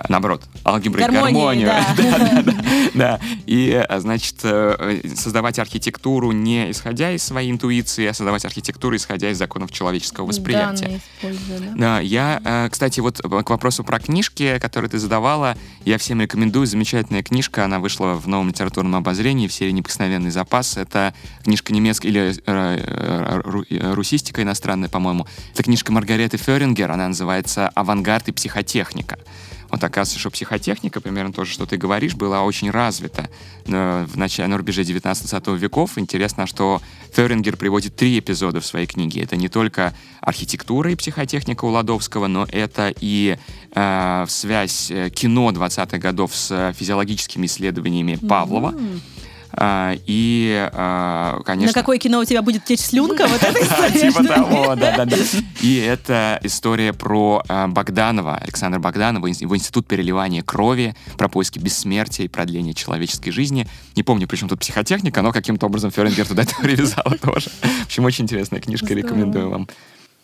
[0.10, 1.67] наоборот, алгебры гармонию.
[1.67, 1.93] Да.
[1.97, 2.53] да, да, да,
[2.93, 3.19] да.
[3.45, 9.29] И, а, значит, э, создавать архитектуру не исходя из своей интуиции, а создавать архитектуру, исходя
[9.29, 10.99] из законов человеческого восприятия.
[11.75, 16.65] Да, я, э, кстати, вот к вопросу про книжки, которые ты задавала, я всем рекомендую.
[16.65, 20.77] Замечательная книжка, она вышла в новом литературном обозрении в серии «Неприкосновенный запас».
[20.77, 23.41] Это книжка немецкая, или э,
[23.93, 25.27] русистика иностранная, по-моему.
[25.53, 29.17] Это книжка Маргареты Ферингер, она называется «Авангард и психотехника».
[29.69, 33.30] Вот оказывается, что психотехника, примерно то же, что ты говоришь, была очень развита
[33.65, 35.97] в начале, на рубеже 19-20 веков.
[35.97, 36.82] Интересно, что
[37.13, 39.21] Ферингер приводит три эпизода в своей книге.
[39.21, 43.38] Это не только архитектура и психотехника у Ладовского, но это и
[43.73, 48.71] э, связь э, кино 20-х годов с физиологическими исследованиями Павлова.
[48.71, 49.14] Mm-hmm
[49.57, 51.67] и, а, конечно...
[51.67, 53.27] На какое кино у тебя будет течь слюнка?
[53.27, 54.11] Вот история.
[54.11, 55.15] Типа того, да-да-да.
[55.61, 62.25] И это история про а, Богданова, Александра Богданова, его институт переливания крови, про поиски бессмертия
[62.25, 63.67] и продления человеческой жизни.
[63.95, 67.49] Не помню, причем тут психотехника, но каким-то образом Феррингер туда это привязала тоже.
[67.61, 69.67] В общем, очень интересная книжка, рекомендую вам.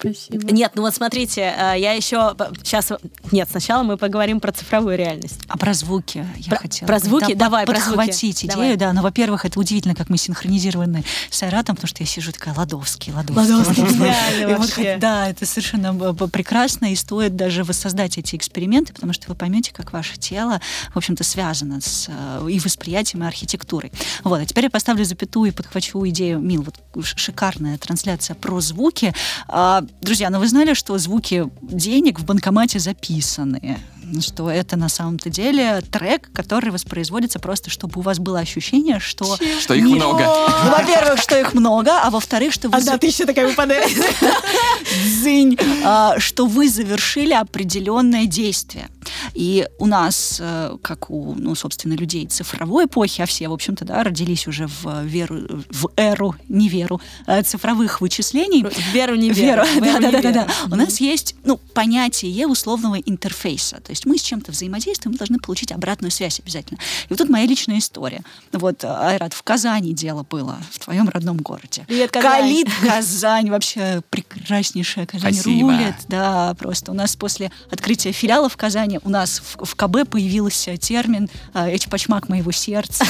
[0.02, 0.52] Спасибо.
[0.52, 2.92] Нет, ну вот смотрите, э, я еще сейчас...
[3.32, 5.40] Нет, сначала мы поговорим про цифровую реальность.
[5.48, 6.88] А про звуки я про, хотела.
[6.88, 7.34] Про звуки?
[7.34, 8.46] Да, Давай, подхватить про звуки.
[8.46, 8.78] идею, Давай.
[8.78, 8.94] да.
[8.94, 13.14] Но, во-первых, это удивительно, как мы синхронизированы с Айратом, потому что я сижу такая, Ладовский,
[13.14, 13.54] Ладовский.
[13.54, 14.46] Ладовский, Ладовский.
[14.56, 14.98] вообще.
[14.98, 19.94] Да, это совершенно прекрасно, и стоит даже воссоздать эти эксперименты, потому что вы поймете, как
[19.94, 20.62] ваше тело,
[20.94, 23.92] в общем-то, связано с э, и восприятием, и архитектурой.
[24.24, 29.14] Вот, а теперь я поставлю запятую и подхвачу идею, Мил, вот шикарная трансляция про звуки.
[29.48, 33.78] А, Друзья, ну вы знали, что звуки денег в банкомате записаны?
[34.20, 39.38] Что это на самом-то деле трек, который воспроизводится просто, чтобы у вас было ощущение, что...
[39.62, 40.24] Что их много.
[40.66, 42.78] Ну, во-первых, что их много, а во-вторых, что вы...
[42.78, 43.90] Одна тысяча такая выпадает.
[45.06, 45.58] Дзынь.
[45.86, 48.90] А, что вы завершили определенное действие.
[49.34, 53.86] И у нас, э, как у, ну, собственно, людей цифровой эпохи, а все, в общем-то,
[53.86, 58.66] да, родились уже в веру, в эру, не веру, э, цифровых вычислений.
[58.94, 59.64] Веру, не веру.
[59.80, 60.48] да, да, да, да, да.
[60.66, 63.78] У нас есть, ну, понятие условного интерфейса.
[63.82, 66.80] То есть мы с чем-то взаимодействуем, мы должны получить обратную связь обязательно.
[67.06, 68.22] И вот тут моя личная история.
[68.52, 71.86] Вот, Айрат, в Казани дело было, в твоем родном городе.
[71.88, 72.42] Привет, Казань.
[72.42, 75.72] Калит Казань, вообще прекраснейшая Казань Спасибо.
[75.72, 75.96] рулит.
[76.08, 80.78] Да, просто у нас после открытия филиала в Казани у нас в, в КБ появился
[80.78, 83.06] термин э, «Эчпачмак моего сердца».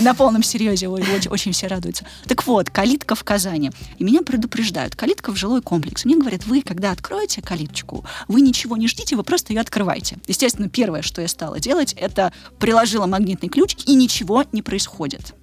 [0.00, 2.04] На полном серьезе очень все радуются.
[2.26, 3.70] Так вот, калитка в Казани.
[3.98, 4.96] И меня предупреждают.
[4.96, 6.04] Калитка в жилой комплекс.
[6.04, 10.18] Мне говорят, вы, когда откроете калиточку, вы ничего не ждите, вы просто ее открывайте.
[10.26, 15.34] Естественно, первое, что я стала делать, это приложила магнитный ключ, и ничего не происходит.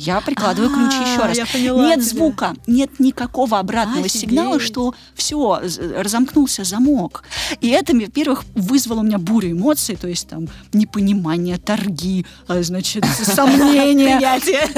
[0.00, 1.54] Я прикладываю ключ А, еще раз.
[1.54, 5.60] нет звука, нет никакого обратного сигнала, что все,
[5.96, 7.24] разомкнулся замок.
[7.60, 13.04] И это, во-первых, вызвало у меня бурю эмоций, то есть там непонимание, торги, а, значит,
[13.24, 14.68] сомнения, Принятие.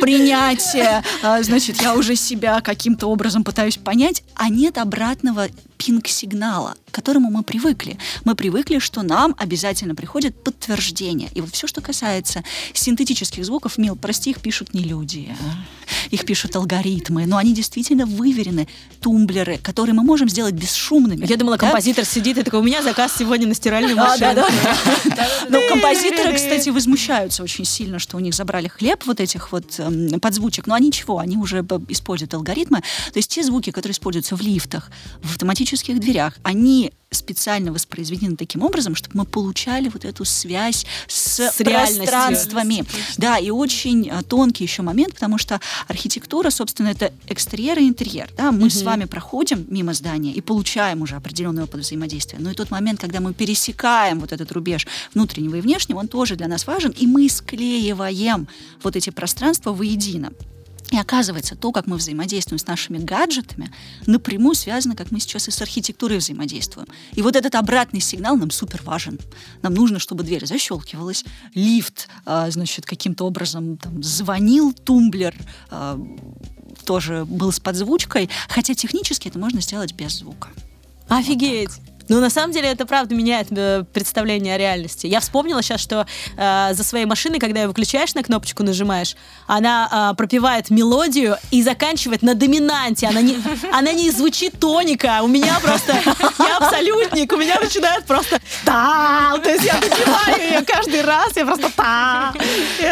[0.00, 1.04] принятие.
[1.22, 5.46] А, Значит, я уже себя каким-то образом пытаюсь понять, а нет обратного
[5.78, 7.98] пинг-сигнала, к которому мы привыкли.
[8.24, 11.30] Мы привыкли, что нам обязательно приходит подтверждение.
[11.34, 15.28] И вот все, что касается синтетических звуков, Мил, прости, их пишут не люди.
[15.40, 15.64] а.
[16.10, 18.68] Их пишут алгоритмы, но они действительно выверены.
[19.00, 21.26] Тумблеры, которые мы можем сделать бесшумными.
[21.26, 21.66] Я думала, Да?
[21.66, 24.34] композитор сидит и такой, у меня заказ сегодня на стиральную А, машину.
[24.34, 25.28] да.
[25.48, 30.20] Но композиторы, кстати, возмущаются очень сильно, что у них забрали хлеб вот этих вот эм,
[30.20, 30.66] подзвучек.
[30.66, 32.80] Но они ничего, они уже используют алгоритмы.
[33.12, 34.90] То есть те звуки, которые используются в лифтах,
[35.22, 35.63] в автоматических
[36.00, 42.84] дверях, они специально воспроизведены таким образом, чтобы мы получали вот эту связь с, С пространствами.
[43.16, 48.30] Да, и очень а, тонкий еще момент, потому что архитектура, собственно, это экстерьер и интерьер.
[48.36, 48.52] Да?
[48.52, 52.38] Мы с вами проходим мимо здания и получаем уже определенный опыт взаимодействия.
[52.40, 56.36] Но и тот момент, когда мы пересекаем вот этот рубеж внутреннего и внешнего, он тоже
[56.36, 58.48] для нас важен, и мы склеиваем
[58.82, 60.32] вот эти пространства воедино.
[60.90, 63.72] И оказывается, то, как мы взаимодействуем с нашими гаджетами,
[64.06, 66.88] напрямую связано, как мы сейчас и с архитектурой взаимодействуем.
[67.14, 69.18] И вот этот обратный сигнал нам супер важен.
[69.62, 75.34] Нам нужно, чтобы дверь защелкивалась, лифт, а, значит, каким-то образом там, звонил, тумблер
[75.70, 76.00] а,
[76.84, 80.48] тоже был с подзвучкой, хотя технически это можно сделать без звука.
[81.08, 81.70] Офигеть.
[82.08, 85.06] Ну, на самом деле, это правда меняет э, представление о реальности.
[85.06, 90.10] Я вспомнила сейчас, что э, за своей машиной, когда ее выключаешь, на кнопочку нажимаешь, она
[90.12, 93.06] э, пропевает мелодию и заканчивает на доминанте.
[93.06, 93.36] Она не,
[93.72, 95.20] она не звучит тоника.
[95.22, 95.94] У меня просто...
[96.38, 97.32] Я абсолютник.
[97.32, 101.36] У меня начинает просто та То есть я допиваю ее каждый раз.
[101.36, 102.34] Я просто та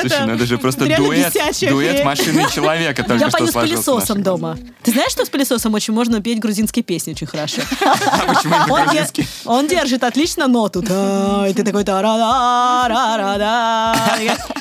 [0.00, 1.32] Слушай, ну это же просто дуэт,
[1.68, 4.58] дуэт машины и человека только Я пою с пылесосом дома.
[4.82, 7.62] Ты знаешь, что с пылесосом очень можно петь грузинские песни очень хорошо?
[7.80, 8.54] А почему
[9.02, 10.82] это Он, держит отлично ноту.
[10.82, 13.96] Да, и ты такой да ра ра да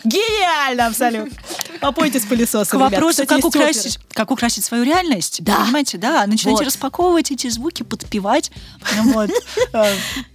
[0.04, 1.32] Гениально абсолютно.
[1.80, 5.44] Попойте с пылесосом, К вопросу, Кстати, как украсить, как украсить свою реальность.
[5.44, 5.58] Да.
[5.58, 6.26] Понимаете, да.
[6.28, 6.68] Начинайте Вот.
[6.68, 8.52] распаковывать эти звуки, подпевать.
[8.98, 9.30] Ну Вот.
[9.74, 9.94] Э,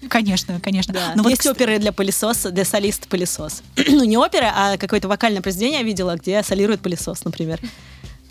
[0.08, 0.94] Конечно, конечно.
[0.94, 1.12] Да.
[1.14, 3.62] Но вот, Есть оперы для пылесоса, для солиста пылесос.
[3.88, 7.60] ну, не опера, а какое-то вокальное произведение я видела, где солирует пылесос, например.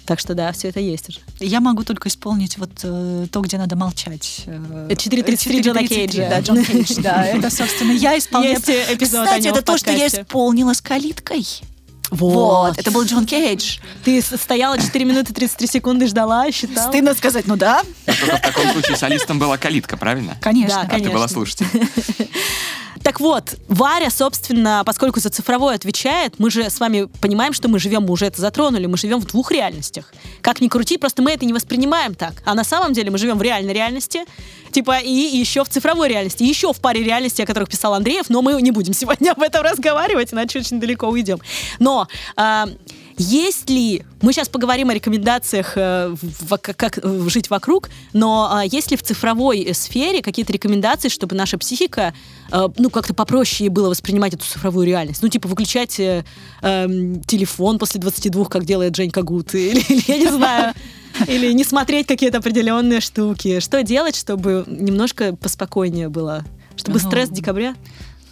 [0.06, 1.20] Так что да, все это есть уже.
[1.39, 4.44] Я могу только исполнить вот э, то, где надо молчать.
[4.46, 6.30] Э, Это 4.33 Джона 4.33, Кейджа.
[6.30, 7.26] Да, Джон Кейдж, да.
[7.26, 8.54] Это, собственно, я исполняю.
[8.56, 11.46] Есть э, эпизод о Кстати, это то, что я исполнила с калиткой.
[12.12, 12.78] Вот.
[12.78, 13.80] Это был Джон Кейдж.
[14.04, 16.89] Ты стояла 4 минуты 33 секунды, ждала, считала.
[16.89, 20.38] Стыдно сказать, ну да, Только в таком случае солистом была калитка, правильно?
[20.39, 20.86] конечно.
[20.88, 21.65] Да, А ты была слушатель.
[23.06, 27.78] Так вот, Варя, собственно, поскольку за цифровое отвечает, мы же с вами понимаем, что мы
[27.78, 30.12] живем, мы уже это затронули, мы живем в двух реальностях.
[30.41, 32.41] Как ни крути, просто мы это не воспринимаем так.
[32.46, 34.22] А на самом деле мы живем в реальной реальности,
[34.72, 38.41] типа, и еще в цифровой реальности, еще в паре реальностей, о которых писал Андреев, но
[38.41, 41.39] мы не будем сегодня об этом разговаривать, иначе очень далеко уйдем.
[41.78, 42.68] Но а,
[43.17, 48.65] есть ли, мы сейчас поговорим о рекомендациях, э, в- как, э, жить вокруг, но а,
[48.65, 52.13] есть ли в цифровой э, сфере какие-то рекомендации, чтобы наша психика,
[52.51, 55.21] э, ну, как-то попроще было воспринимать эту цифровую реальность?
[55.21, 56.25] Ну, типа, выключать э,
[56.62, 60.73] эм, телефон после 22, как делает Женька Гут, или, или я не знаю,
[61.28, 63.60] или не смотреть какие-то определенные штуки.
[63.62, 66.43] Что делать, чтобы немножко поспокойнее было?
[66.75, 67.73] Чтобы Ну, стресс декабря?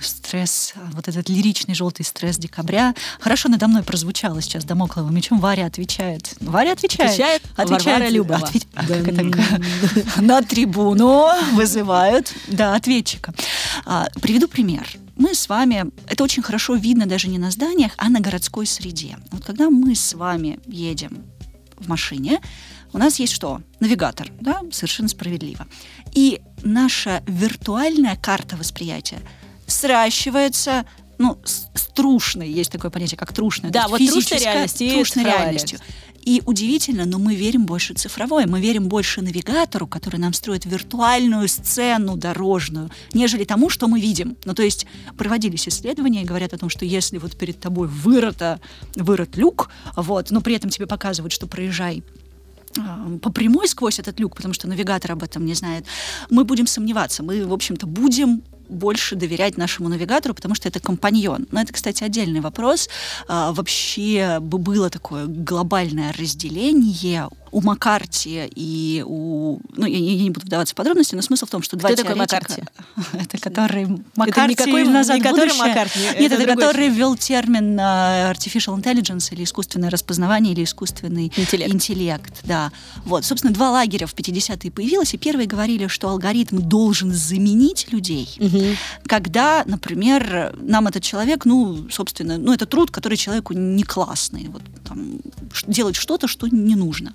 [0.06, 2.94] Стресс, вот этот лиричный желтый стресс декабря.
[3.20, 5.40] Хорошо надо мной прозвучало сейчас домокловым мечом.
[5.40, 6.36] Варя отвечает.
[6.40, 7.42] Варя отвечает.
[7.56, 8.40] Отвечает Варвара Любова.
[8.40, 8.82] Отве- Да.
[8.84, 10.22] как это?
[10.22, 13.34] На трибуну вызывают, да, ответчика.
[13.86, 14.88] А, Приведу пример.
[15.16, 19.18] Мы с вами, это очень хорошо видно даже не на зданиях, а на городской среде.
[19.32, 21.24] Вот когда мы с вами едем
[21.78, 22.42] в машине,
[22.94, 23.62] у нас есть что?
[23.80, 25.68] Навигатор, да, совершенно справедливо.
[26.14, 29.20] И наша виртуальная карта восприятия
[29.74, 30.86] сращивается
[31.18, 33.72] ну, с, с трушной, есть такое понятие, как трушная.
[33.72, 35.80] Да, вот трушная реальность и трушной реальностью.
[36.22, 41.50] И удивительно, но мы верим больше цифровой, мы верим больше навигатору, который нам строит виртуальную
[41.50, 44.38] сцену дорожную, нежели тому, что мы видим.
[44.46, 44.86] Ну, то есть
[45.18, 48.62] проводились исследования и говорят о том, что если вот перед тобой вырыто,
[48.96, 52.04] вырыт люк, вот, но при этом тебе показывают, что проезжай
[52.80, 55.86] а, по прямой сквозь этот люк, потому что навигатор об этом не знает,
[56.30, 57.22] мы будем сомневаться.
[57.22, 61.48] Мы, в общем-то, будем больше доверять нашему навигатору, потому что это компаньон.
[61.52, 62.90] Но это, кстати, отдельный вопрос.
[63.28, 69.60] А, вообще бы было такое глобальное разделение у Маккарти и у...
[69.76, 72.04] Ну, я, я не буду вдаваться в подробности, но смысл в том, что два Кто
[72.04, 72.66] такой теоретика...
[72.96, 73.18] Маккарти?
[73.24, 75.54] Это который Маккарти это никакой, назад не который.
[75.56, 81.32] Маккарти, Нет, это это, который ввел термин а, artificial intelligence или искусственное распознавание или искусственный
[81.38, 81.74] Интеллект.
[81.74, 82.34] интеллект.
[82.44, 82.72] Да.
[83.06, 88.30] Вот, собственно, два лагеря в 50-е появилось, и первые говорили, что алгоритм должен заменить людей,
[88.40, 88.78] Мгм.
[89.06, 94.64] когда, например, нам этот человек, ну, собственно, ну, это труд, который человеку не классный, вот
[94.88, 95.20] там,
[95.68, 97.14] делать что-то, что не нужно.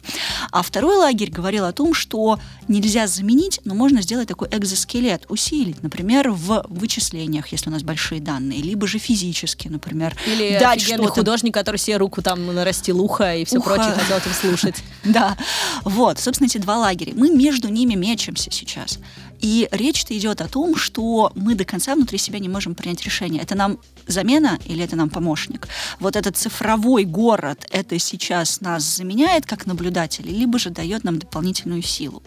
[0.51, 2.39] А второй лагерь говорил о том, что
[2.69, 8.21] нельзя заменить, но можно сделать такой экзоскелет, усилить, например, в вычислениях, если у нас большие
[8.21, 11.09] данные, либо же физически, например, Или дать что-то.
[11.09, 13.75] художник, который себе руку там нарастил ухо и все Ухо.
[13.75, 14.77] прочее, хотел это слушать.
[15.05, 15.39] Да,
[15.85, 17.13] вот, собственно, эти два лагеря.
[17.15, 18.99] Мы между ними мечемся сейчас.
[19.41, 23.43] И речь-то идет о том, что мы до конца внутри себя не можем принять решение.
[23.43, 25.69] Это нам замена или это нам помощник?
[26.01, 31.83] Вот этот цифровой город, это сейчас нас заменяет как наблюдателей, либо же дает нам дополнительную
[31.83, 32.23] силу.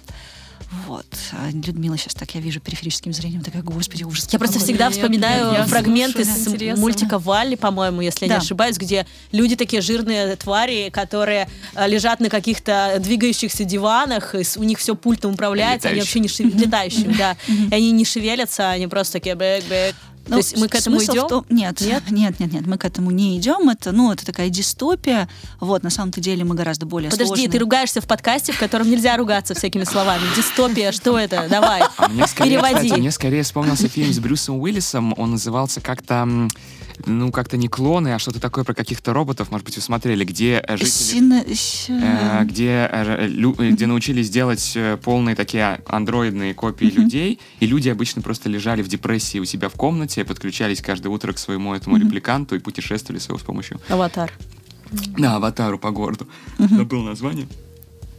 [0.88, 1.05] Вот.
[1.34, 4.27] А Людмила сейчас так, я вижу периферическим зрением, такая, господи, ужас.
[4.31, 4.67] Я просто какой».
[4.67, 8.36] всегда Нет, вспоминаю нет, я фрагменты слушаю с мультика Валли, по-моему, если я Да.
[8.36, 14.43] не ошибаюсь, где люди такие жирные твари, которые э, лежат на каких-то двигающихся диванах, и
[14.57, 18.69] у них все пультом управляется, они вообще не шевелятся, летающим, да, и они не шевелятся,
[18.71, 19.95] они просто такие бэк-бэк.
[20.32, 21.28] То Ну, есть мы к этому идем?
[21.28, 22.04] том- нет, Нет?
[22.10, 23.67] нет, нет, нет, мы к этому не идем.
[23.67, 25.28] Это, ну, это такая дистопия.
[25.60, 27.50] Вот, на самом-то деле мы гораздо более Подожди, сложные.
[27.50, 30.22] ты ругаешься в подкасте, в котором нельзя ругаться всякими словами.
[30.34, 31.48] Дистопия, что это?
[31.50, 32.76] Давай, А мне скорее, переводи.
[32.88, 35.13] кстати, мне скорее вспомнился фильм с Брюсом Уиллисом.
[35.17, 36.48] Он назывался как-то,
[37.06, 39.52] ну, как-то не клоны, а что-то такое про каких-то роботов.
[39.52, 40.90] Может быть, вы смотрели, где э, жители...
[40.90, 47.40] Сина- э, где, э, лю- э, где научились делать э, полные такие андроидные копии людей,
[47.60, 51.38] и люди обычно просто лежали в депрессии у себя в комнате, подключались каждое утро к
[51.38, 54.32] своему этому репликанту и путешествовали с его с помощью Аватар.
[55.18, 56.28] да, аватару по городу.
[56.58, 57.48] Забыл название.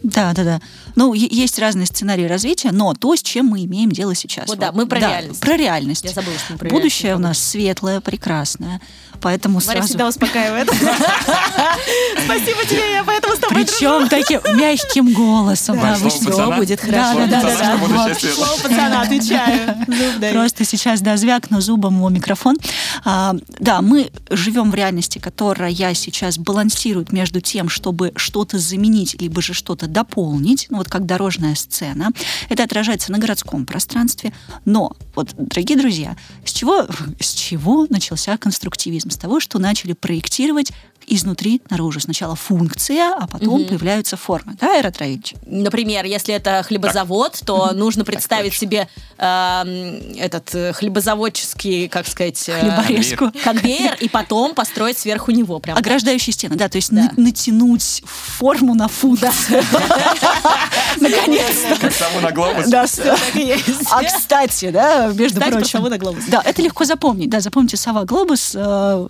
[0.02, 0.60] Да, да, да.
[0.96, 4.48] Ну, есть разные сценарии развития, но то, с чем мы имеем дело сейчас.
[4.48, 5.40] Вот да, мы про реальность.
[5.40, 6.04] Про реальность.
[6.04, 8.80] Я забыла, что мы про Будущее у реальность нас светлое, прекрасное.
[9.22, 9.88] Поэтому Варя сразу...
[9.88, 10.68] всегда успокаивает.
[12.24, 15.78] Спасибо тебе, я поэтому с тобой Причем таким мягким голосом.
[15.80, 16.56] Да, пацана?
[16.56, 17.26] будет хорошо.
[17.28, 18.14] Да, да, Да.
[18.14, 19.76] Слово пацана, отвечаю.
[20.32, 22.56] Просто сейчас, да, звякну зубом о микрофон.
[23.04, 29.40] А, да, мы живем в реальности, которая сейчас балансирует между тем, чтобы что-то заменить, либо
[29.40, 32.10] же что-то дополнить, ну вот как дорожная сцена.
[32.48, 34.32] Это отражается на городском пространстве.
[34.64, 36.86] Но, вот, дорогие друзья, с чего,
[37.20, 39.11] с чего начался конструктивизм?
[39.12, 40.72] С того, что начали проектировать
[41.14, 42.00] изнутри наружу.
[42.00, 44.54] Сначала функция, а потом появляются формы.
[44.60, 45.34] Да, Эра Троевич?
[45.46, 52.60] Например, если это хлебозавод, то нужно представить себе эм, этот э, хлебозаводческий, как сказать, э,
[52.60, 53.30] Хлеборезку.
[53.44, 55.76] конвейер, и потом построить сверху него прям.
[55.78, 57.10] Ограждающие стены, да, то есть Да.
[57.16, 59.62] на- натянуть форму на функцию.
[61.00, 61.78] Наконец-то.
[61.80, 62.66] Как само на глобус.
[62.68, 63.64] Да, Так и есть.
[63.90, 65.68] А кстати, да, между Кстати, прочим.
[65.78, 66.24] сову на глобус.
[66.28, 67.30] Да, это легко запомнить.
[67.30, 69.06] Да, запомните сова глобус, э,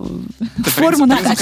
[0.64, 1.34] форму на А ну.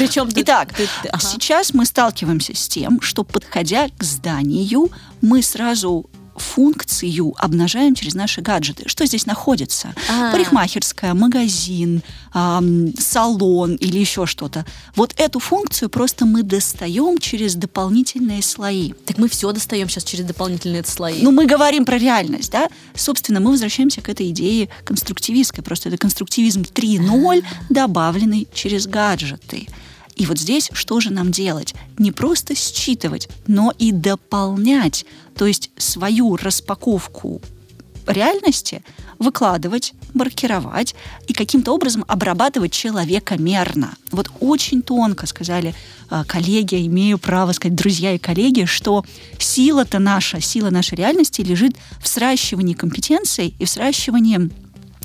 [0.00, 1.20] Причем Итак, ты- ты- ага.
[1.20, 6.08] сейчас мы сталкиваемся с тем, что, подходя к зданию, мы сразу
[6.40, 8.88] функцию обнажаем через наши гаджеты.
[8.88, 9.94] Что здесь находится?
[10.10, 10.32] А.
[10.32, 14.64] Парикмахерская, магазин, ам, салон или еще что-то.
[14.96, 18.92] Вот эту функцию просто мы достаем через дополнительные слои.
[19.04, 21.20] Так мы все достаем сейчас через дополнительные слои.
[21.22, 22.68] Ну, мы говорим про реальность, да?
[22.94, 25.62] Собственно, мы возвращаемся к этой идее конструктивистской.
[25.62, 29.68] Просто это конструктивизм 3.0, добавленный через гаджеты.
[30.20, 31.74] И вот здесь что же нам делать?
[31.96, 35.06] Не просто считывать, но и дополнять.
[35.34, 37.40] То есть свою распаковку
[38.06, 38.82] реальности
[39.18, 40.94] выкладывать, маркировать
[41.26, 43.94] и каким-то образом обрабатывать человекомерно.
[44.10, 45.74] Вот очень тонко сказали
[46.10, 49.06] э, коллеги, имею право сказать, друзья и коллеги, что
[49.38, 54.50] сила-то наша, сила нашей реальности лежит в сращивании компетенций и в сращивании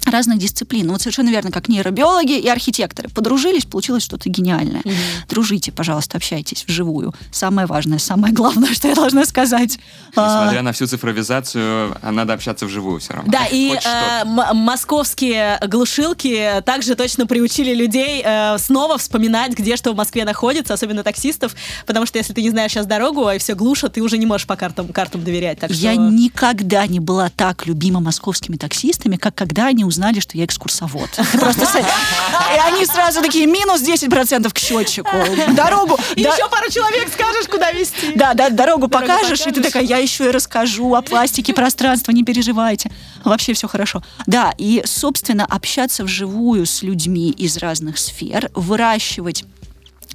[0.06, 0.88] разных дисциплин.
[0.88, 3.10] Ну, вот совершенно верно, как нейробиологи и архитекторы.
[3.10, 4.82] Подружились, получилось что-то гениальное.
[4.84, 4.96] Мгм.
[5.30, 7.14] Дружите, пожалуйста, общайтесь вживую.
[7.32, 9.80] Самое важное, самое главное, что я должна сказать.
[10.16, 13.32] А, Несмотря на всю цифровизацию, а надо общаться вживую все равно.
[13.32, 19.76] Да, и Хоть э, м- московские глушилки также точно приучили людей э, снова вспоминать, где
[19.76, 23.38] что в Москве находится, особенно таксистов, потому что если ты не знаешь сейчас дорогу, и
[23.40, 25.60] все глушат, ты уже не можешь по картам, картам доверять.
[25.60, 26.02] Так Я что...
[26.02, 31.10] никогда не была так любима московскими таксистами, как когда они узнали, что я экскурсовод.
[31.34, 35.16] Просто И они сразу такие, минус 10% к счетчику.
[35.54, 35.98] Дорогу...
[36.16, 38.14] И еще пару человек скажешь, куда везти.
[38.16, 42.24] Да, да, дорогу покажешь, и ты такая, я еще и расскажу о пластике пространства, не
[42.24, 42.92] переживайте.
[43.24, 44.04] Вообще все хорошо.
[44.28, 49.46] Да, и, собственно, общаться вживую с людьми из разных сфер, выращивать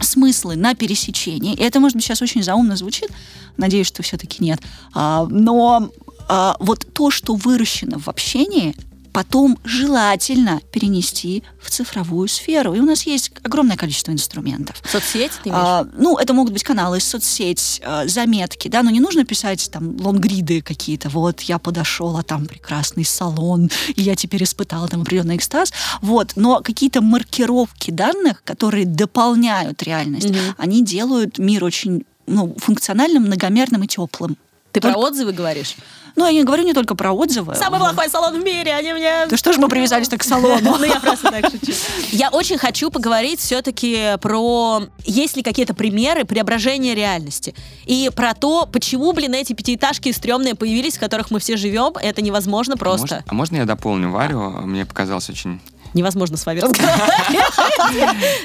[0.00, 1.54] смыслы на пересечении.
[1.54, 3.10] И это, может быть, сейчас очень заумно звучит,
[3.56, 4.60] надеюсь, что все-таки нет.
[4.94, 5.90] А, но
[6.28, 8.74] а, вот то, что выращено в общении,
[9.12, 12.74] потом желательно перенести в цифровую сферу.
[12.74, 14.82] И у нас есть огромное количество инструментов.
[14.90, 15.62] Соцсети ты имеешь?
[15.64, 19.96] А, ну, это могут быть каналы, соцсеть, а, заметки, да, но не нужно писать там
[20.00, 21.08] лонгриды какие-то.
[21.08, 25.72] Вот я подошел, а там прекрасный салон, и я теперь испытала там определенный экстаз.
[26.02, 30.38] Вот, но какие-то маркировки данных, которые дополняют реальность, Мгм.
[30.58, 34.36] они делают мир очень ну, функциональным, многомерным и теплым.
[34.70, 35.74] Ты про только- отзывы говоришь?
[36.20, 37.54] Ну, я не говорю не только про отзывы.
[37.54, 37.94] Самый Вот.
[37.94, 39.26] плохой салон в мире, они мне...
[39.28, 40.76] Да что же мы привязались так к салону?
[40.80, 41.72] Ну, я просто так шучу.
[42.12, 44.82] Я очень хочу поговорить все-таки про...
[45.04, 47.54] Есть ли какие-то примеры преображения реальности?
[47.86, 51.94] И про то, почему, блин, эти пятиэтажки стрёмные появились, в которых мы все живем.
[52.00, 53.00] Это невозможно просто.
[53.16, 54.50] Можно- а можно я дополню Варю?
[54.50, 55.60] Мне показалось очень...
[55.94, 57.08] Невозможно с вами разговаривать.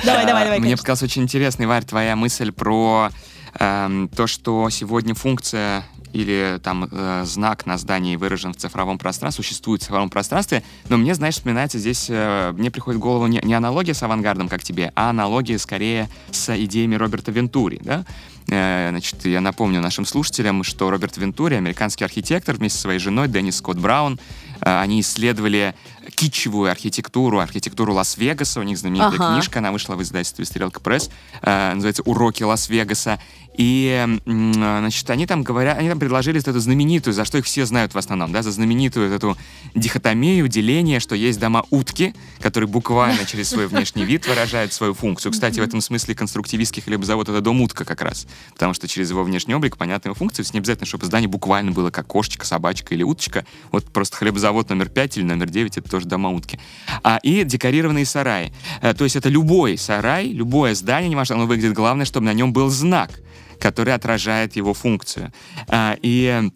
[0.04, 0.46] Давай, А, давай, давай.
[0.60, 0.78] Мне конечно.
[0.78, 3.10] показалась очень интересной, Варь, твоя мысль про
[3.60, 5.84] эм, то, что сегодня функция
[6.16, 10.96] или там э, знак на здании выражен в цифровом пространстве, существует в цифровом пространстве, но
[10.96, 14.64] мне, знаешь, вспоминается здесь, э, мне приходит в голову не, не аналогия с авангардом, как
[14.64, 18.06] тебе, а аналогия скорее с идеями Роберта Вентури, да?
[18.48, 23.28] Э, Значит, я напомню нашим слушателям, что Роберт Вентури, американский архитектор, вместе со своей женой
[23.28, 24.20] Деннис Скотт Браун,
[24.62, 25.76] э, они исследовали
[26.14, 28.60] китчевую архитектуру, архитектуру Лас-Вегаса.
[28.60, 29.34] У них знаменитая Ага.
[29.34, 31.10] книжка, она вышла в издательстве «Стрелка Пресс»,
[31.42, 33.20] э, называется «Уроки Лас-Вегаса».
[33.58, 37.66] И, м, значит, они там говорят, они там предложили эту знаменитую, за что их все
[37.66, 39.38] знают в основном, да, за знаменитую эту
[39.74, 45.32] дихотомию, деление, что есть дома утки, которые буквально через свой внешний вид выражают свою функцию.
[45.32, 49.24] Кстати, в этом смысле конструктивистский хлебозавод— это дом утка как раз, потому что через его
[49.24, 53.04] внешний облик понятна его функция, не обязательно, чтобы здание буквально было как кошечка, собачка или
[53.04, 56.60] уточка, вот просто хлебозавод номер 5 или номер 9— это тоже дома утки.
[57.04, 58.52] А, и декорированные сараи.
[58.82, 62.52] Э, То есть это любой сарай, любое здание, неважно, оно выглядит, главное, чтобы на нем
[62.52, 63.12] был знак,
[63.60, 65.32] который отражает его функцию.
[65.70, 66.50] А, И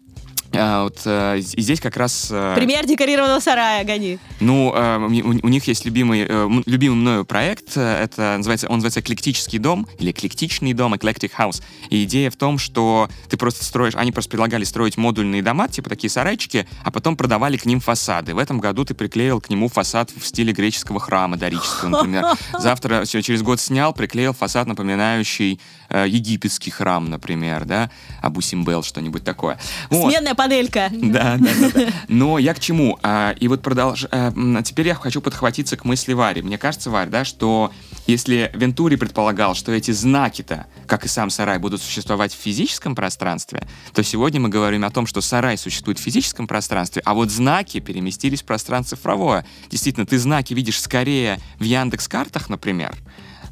[0.52, 2.28] а, вот э, и здесь как раз...
[2.30, 4.18] э, Пример декорированного сарая, гони.
[4.40, 6.26] ну, э, у, у них есть любимый,
[6.66, 7.76] любимый мною проект.
[7.76, 11.62] Это называется, он называется «Эклектический дом» или «Эклектичный дом», «Eclectic House».
[11.88, 13.94] И идея в том, что ты просто строишь...
[13.94, 18.34] Они просто предлагали строить модульные дома, типа такие сарайчики, а потом продавали к ним фасады.
[18.34, 22.24] В этом году ты приклеил к нему фасад в стиле греческого храма дорического, например.
[22.58, 27.90] Завтра, через год снял, приклеил фасад, напоминающий э, египетский храм, например, да?
[28.22, 29.58] Абу Симбел, что-нибудь такое.
[29.88, 30.12] Вот.
[30.12, 30.88] Сменная панелька.
[30.92, 31.86] Да, да, да, да.
[32.08, 32.98] Но я к чему?
[33.02, 34.06] А, и вот продолж...
[34.10, 36.42] а, м, теперь я хочу подхватиться к мысли Вари.
[36.42, 37.72] Мне кажется, Варь, да, что
[38.06, 43.66] если Вентури предполагал, что эти знаки-то, как и сам сарай, будут существовать в физическом пространстве,
[43.94, 47.80] то сегодня мы говорим о том, что сарай существует в физическом пространстве, а вот знаки
[47.80, 49.46] переместились в пространство цифровое.
[49.70, 52.94] Действительно, ты знаки видишь скорее в Яндекс-картах, например,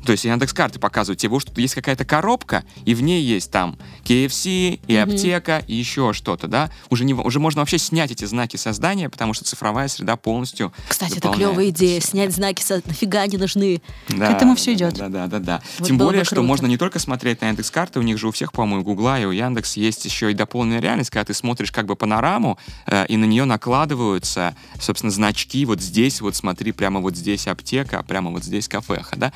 [0.05, 4.81] то есть Яндекс.Карты показывают тебе, что есть какая-то коробка, и в ней есть там KFC,
[4.87, 6.71] и аптека, и еще что-то, да?
[6.91, 11.19] Уже, не, уже можно вообще снять эти знаки создания, потому что цифровая среда полностью Кстати,
[11.19, 12.01] это клевая идея.
[12.01, 13.83] Снять знаки со- нафига не нужны.
[14.09, 14.95] Да, К этому всё да, идёт.
[14.95, 15.63] Да, да, да, да.
[15.79, 18.53] Вот Тем более, что можно не только смотреть на Яндекс.Карты, у них же у всех,
[18.53, 21.87] по-моему, у Гугла и у Яндекс есть еще и дополненная реальность, когда ты смотришь как
[21.87, 25.65] бы панораму, э, и на нее накладываются, собственно, значки.
[25.65, 29.33] Вот здесь, вот смотри, прямо вот здесь аптека, а прямо вот здесь кафеха, да?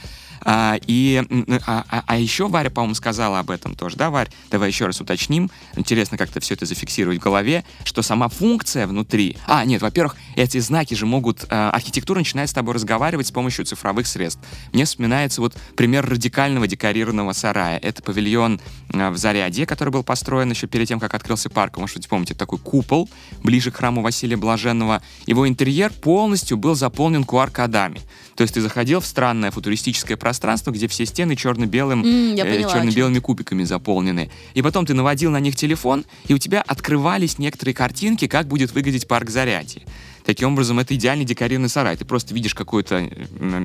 [0.54, 1.24] А, и,
[1.66, 4.28] а, а- а еще Варя, по-моему, сказала об этом тоже, да, Варь?
[4.50, 5.50] Давай еще раз уточним.
[5.76, 9.38] Интересно как-то все это зафиксировать в голове, что сама функция внутри...
[9.46, 11.44] А, нет, во-первых, эти знаки же могут...
[11.44, 14.42] э, архитектура начинает с тобой разговаривать с помощью цифровых средств.
[14.74, 17.78] Мне вспоминается вот пример радикального декорированного сарая.
[17.78, 18.60] Это павильон
[18.92, 21.78] э, в Заряде, который был построен еще перед тем, как открылся парк.
[21.78, 23.08] Может быть, помните, такой купол
[23.42, 25.02] ближе к храму Василия Блаженного.
[25.24, 28.02] Его интерьер полностью был заполнен QR-кодами.
[28.34, 32.02] То есть ты заходил в странное футуристическое пространство, где все стены черно-белым,
[32.34, 34.30] я э, черно-белыми кубиками заполнены.
[34.54, 38.72] И потом ты наводил на них телефон, и у тебя открывались некоторые картинки, как будет
[38.72, 39.82] выглядеть парк Зарядье.
[40.24, 41.96] Таким образом, это идеальный декорированный сарай.
[41.96, 43.08] Ты просто видишь какой-то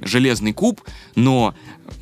[0.03, 0.81] железный куб,
[1.15, 1.53] но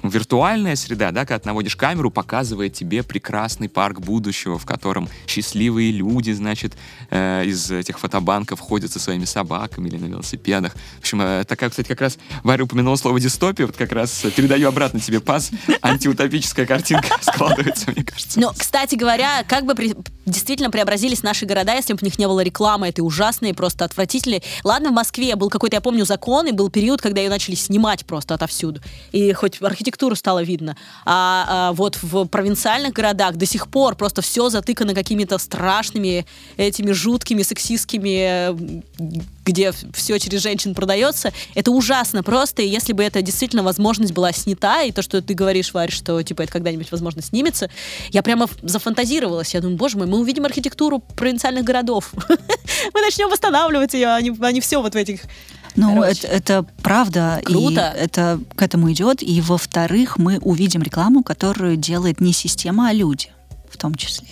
[0.03, 5.91] виртуальная среда, да, когда ты наводишь камеру, показывает тебе прекрасный парк будущего, в котором счастливые
[5.91, 6.73] люди, значит,
[7.09, 10.73] э, из этих фотобанков ходят со своими собаками или на велосипедах.
[10.97, 14.69] В общем, э, такая, кстати, как раз Варя упомянула слово дистопия, вот как раз передаю
[14.69, 15.51] обратно тебе пас,
[15.81, 18.39] антиутопическая картинка складывается, мне кажется.
[18.39, 19.95] Ну, кстати говоря, как бы при,
[20.25, 24.43] действительно преобразились наши города, если бы в них не было рекламы, этой ужасной, просто отвратительной.
[24.63, 28.05] Ладно, в Москве был какой-то, я помню, закон, и был период, когда ее начали снимать
[28.05, 28.81] просто отовсюду.
[29.11, 30.77] И хоть архитектуру стало видно.
[31.05, 36.25] А, а вот в провинциальных городах до сих пор просто все затыкано какими-то страшными,
[36.57, 38.55] этими жуткими, сексистскими
[39.45, 44.31] где все через женщин продается, это ужасно просто, и если бы это действительно возможность была
[44.31, 47.69] снята, и то, что ты говоришь, Варь, что типа это когда-нибудь, возможно, снимется,
[48.09, 52.11] я прямо зафантазировалась, я думаю, боже мой, мы увидим архитектуру провинциальных городов,
[52.93, 55.21] мы начнем восстанавливать ее, а не, а не все вот в этих
[55.75, 57.41] ну, это, это правда.
[57.43, 57.93] Круто.
[57.95, 59.21] И это к этому идет.
[59.21, 63.29] И во-вторых, мы увидим рекламу, которую делает не система, а люди
[63.69, 64.29] в том числе.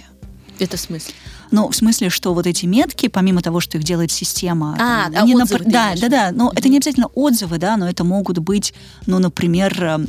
[0.59, 1.14] Это в смысле?
[1.53, 5.23] Ну, в смысле, что вот эти метки, помимо того, что их делает система, а, там,
[5.23, 5.71] они отзывы нап...
[5.71, 6.57] да, да, да, но mm-hmm.
[6.57, 8.73] это не обязательно отзывы, да, но это могут быть,
[9.05, 10.07] ну, например,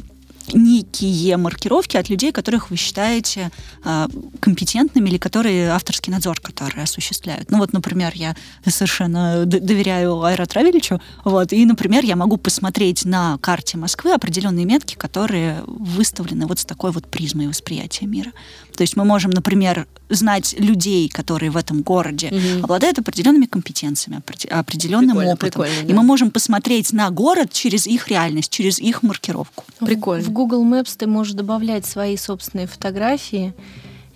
[0.53, 3.51] некие маркировки от людей, которых вы считаете
[3.85, 4.07] э,
[4.41, 7.51] компетентными или которые авторский надзор, которые осуществляют.
[7.51, 8.37] Ну вот, например, я
[8.67, 15.63] совершенно доверяю Аэротравеличу, вот, и, например, я могу посмотреть на карте Москвы определенные метки, которые
[15.67, 18.33] выставлены вот с такой вот призмой восприятия мира.
[18.77, 22.65] То есть мы можем, например, знать людей, которые в этом городе угу.
[22.65, 25.63] обладают определенными компетенциями, определенным прикольно, опытом.
[25.63, 25.93] Прикольно, да.
[25.93, 29.65] И мы можем посмотреть на город через их реальность, через их маркировку.
[29.79, 30.25] Прикольно.
[30.35, 33.55] Google Maps ты можешь добавлять свои собственные фотографии.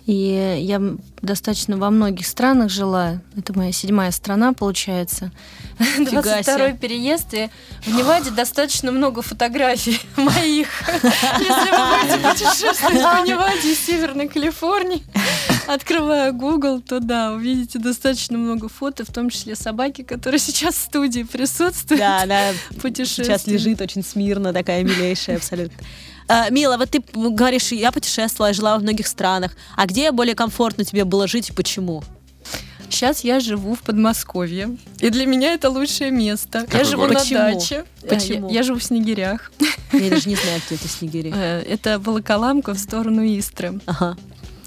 [0.09, 0.81] И я
[1.21, 3.21] достаточно во многих странах жила.
[3.37, 5.31] Это моя седьмая страна, получается.
[5.99, 7.51] 22 переезд, и
[7.83, 10.67] в Неваде достаточно много фотографий моих.
[10.87, 15.03] Если вы будете путешествовать по Неваде из Северной Калифорнии,
[15.67, 20.81] открывая Google, то да, увидите достаточно много фото, в том числе собаки, которая сейчас в
[20.85, 21.99] студии присутствует.
[21.99, 25.77] Да, она сейчас лежит очень смирно, такая милейшая абсолютно.
[26.29, 29.57] А, Мила, вот ты говоришь, я путешествовала, я жила во многих странах.
[29.75, 32.03] А где более комфортно тебе было жить и почему?
[32.89, 36.61] Сейчас я живу в Подмосковье, и для меня это лучшее место.
[36.61, 37.13] Какой я живу город?
[37.13, 37.39] на Почему?
[37.39, 37.85] даче.
[38.07, 38.49] Почему?
[38.49, 39.51] Я, я живу в Снегирях.
[39.93, 41.33] Я даже не знаю, где это Снегири.
[41.35, 43.79] Э, это Волоколамка в сторону Истры.
[43.85, 44.17] Ага.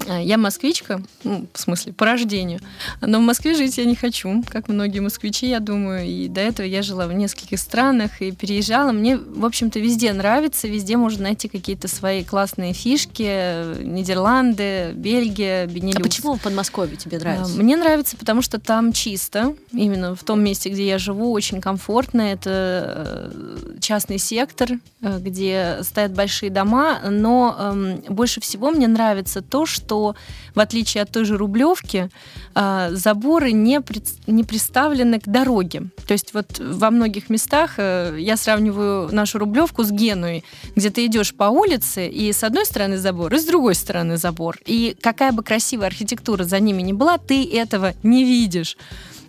[0.07, 2.59] А, я москвичка, ну, в смысле, по рождению.
[3.01, 6.05] Но в Москве жить я не хочу, как многие москвичи, я думаю.
[6.05, 8.91] И до этого я жила в нескольких странах и переезжала.
[8.91, 13.83] Мне, в общем-то, везде нравится, везде можно найти какие-то свои классные фишки.
[13.83, 15.97] Нидерланды, Бельгия, Бенилюкс.
[15.97, 17.57] А почему в Подмосковье тебе нравится?
[17.57, 19.55] Мне нравится, потому что там чисто.
[19.71, 22.21] Именно в том месте, где я живу, очень комфортно.
[22.21, 24.69] Это э, частный сектор,
[25.01, 26.99] э, где стоят большие дома.
[27.09, 30.15] Но эм, больше всего мне нравится то, что что
[30.55, 32.09] в отличие от той же Рублевки,
[32.55, 33.79] а, заборы не,
[34.27, 35.83] не приставлены к дороге.
[36.07, 40.43] То есть вот во многих местах э, я сравниваю нашу Рублевку с Генуей,
[40.75, 44.57] где ты идешь по улице, и с одной стороны забор, и с другой стороны забор.
[44.65, 48.77] И какая бы красивая архитектура за ними ни была, ты этого не видишь.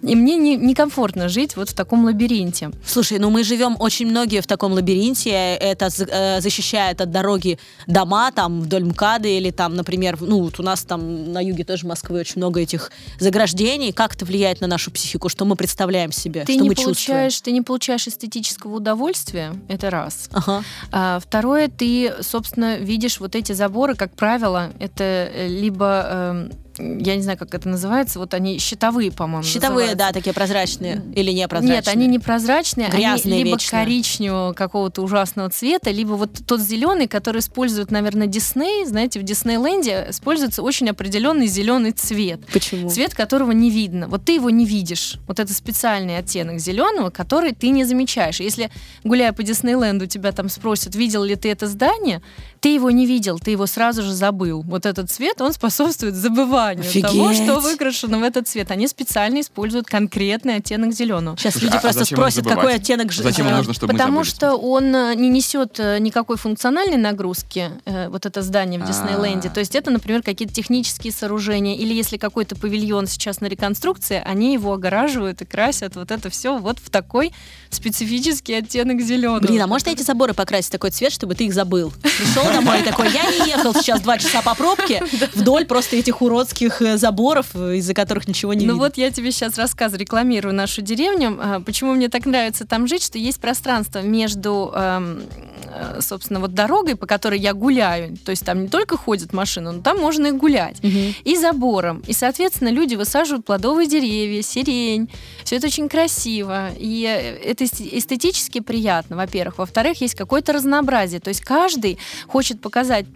[0.06, 2.70] И мне не, некомфортно жить вот в таком лабиринте.
[2.86, 5.30] Слушай, ну мы живем очень многие в таком лабиринте.
[5.30, 10.62] Это э, защищает от дороги дома там вдоль МКАДа или там, например, ну вот у
[10.62, 13.92] нас там на юге тоже Москвы очень много этих заграждений.
[13.92, 15.28] Как это влияет на нашу психику?
[15.28, 16.44] Что мы представляем себе?
[16.44, 17.54] Ты что не мы получаешь, чувствуем?
[17.54, 20.28] Ты не получаешь эстетического удовольствия, это раз.
[20.32, 20.62] Ага.
[20.92, 27.22] А, второе, ты, собственно, видишь вот эти заборы, как правило, это либо э, я не
[27.22, 29.96] знаю, как это называется, вот они щитовые, по-моему, Щитовые, называются.
[29.96, 31.76] да, такие прозрачные или непрозрачные?
[31.76, 33.78] Нет, они не прозрачные, Грязные они либо вечно.
[33.78, 40.06] коричневого какого-то ужасного цвета, либо вот тот зеленый, который используют, наверное, Дисней, знаете, в Диснейленде
[40.10, 42.40] используется очень определенный зеленый цвет.
[42.52, 42.88] Почему?
[42.90, 44.08] Цвет которого не видно.
[44.08, 45.18] Вот ты его не видишь.
[45.26, 48.40] Вот это специальный оттенок зеленого, который ты не замечаешь.
[48.40, 48.70] Если,
[49.04, 52.22] гуляя по Диснейленду, тебя там спросят, видел ли ты это здание,
[52.64, 54.62] ты его не видел, ты его сразу же забыл.
[54.62, 57.10] Вот этот цвет, он способствует забыванию Офигеть.
[57.10, 58.70] того, что выкрашено в этот цвет.
[58.70, 61.36] Они специально используют конкретный оттенок зеленого.
[61.36, 64.24] Сейчас Слушай, люди а просто спросят, какой оттенок же- Зачем э, нужно, чтобы мы Потому
[64.24, 68.86] что он э, не несет э, никакой функциональной нагрузки, э, вот это здание в А.
[68.86, 69.50] Диснейленде.
[69.50, 71.76] То есть это, например, какие-то технические сооружения.
[71.76, 76.56] Или если какой-то павильон сейчас на реконструкции, они его огораживают и красят вот это все
[76.56, 77.34] вот в такой
[77.68, 79.40] специфический оттенок зеленого.
[79.40, 81.92] Блин, а можно эти заборы покрасить такой цвет, чтобы ты их забыл?
[82.00, 85.02] Пришел домой и такой, я не ехал сейчас два часа по пробке
[85.34, 88.84] вдоль просто этих уродских э, заборов, из-за которых ничего не ну видно.
[88.84, 91.38] вот я тебе сейчас рассказываю, рекламирую нашу деревню.
[91.40, 95.53] А, почему мне так нравится там жить, что есть пространство между, эм, э,
[96.00, 98.16] собственно, вот дорогой, по которой я гуляю.
[98.24, 100.82] То есть там не только ходят машины, но там можно и гулять.
[100.82, 101.14] Мгм.
[101.24, 102.02] И забором.
[102.06, 105.08] И, соответственно, люди высаживают плодовые деревья, сирень.
[105.44, 106.70] Все это очень красиво.
[106.78, 109.58] И э, это эсте- эстетически приятно, во-первых.
[109.58, 111.20] Во-вторых, есть какое-то разнообразие.
[111.20, 113.06] То есть каждый хочет показать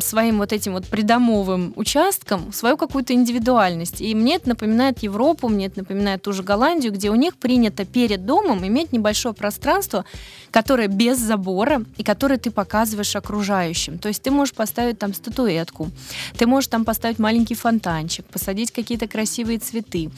[0.00, 4.00] своим вот этим вот придомовым участкам свою какую-то индивидуальность.
[4.00, 7.84] И мне это напоминает Европу, мне это напоминает ту же Голландию, где у них принято
[7.84, 10.04] перед домом иметь небольшое пространство,
[10.50, 13.96] которое без забора и которое ты показываешь окружающим.
[13.98, 15.88] То есть ты можешь поставить там статуэтку,
[16.36, 20.10] ты можешь там поставить маленький фонтанчик, посадить какие-то красивые цветы.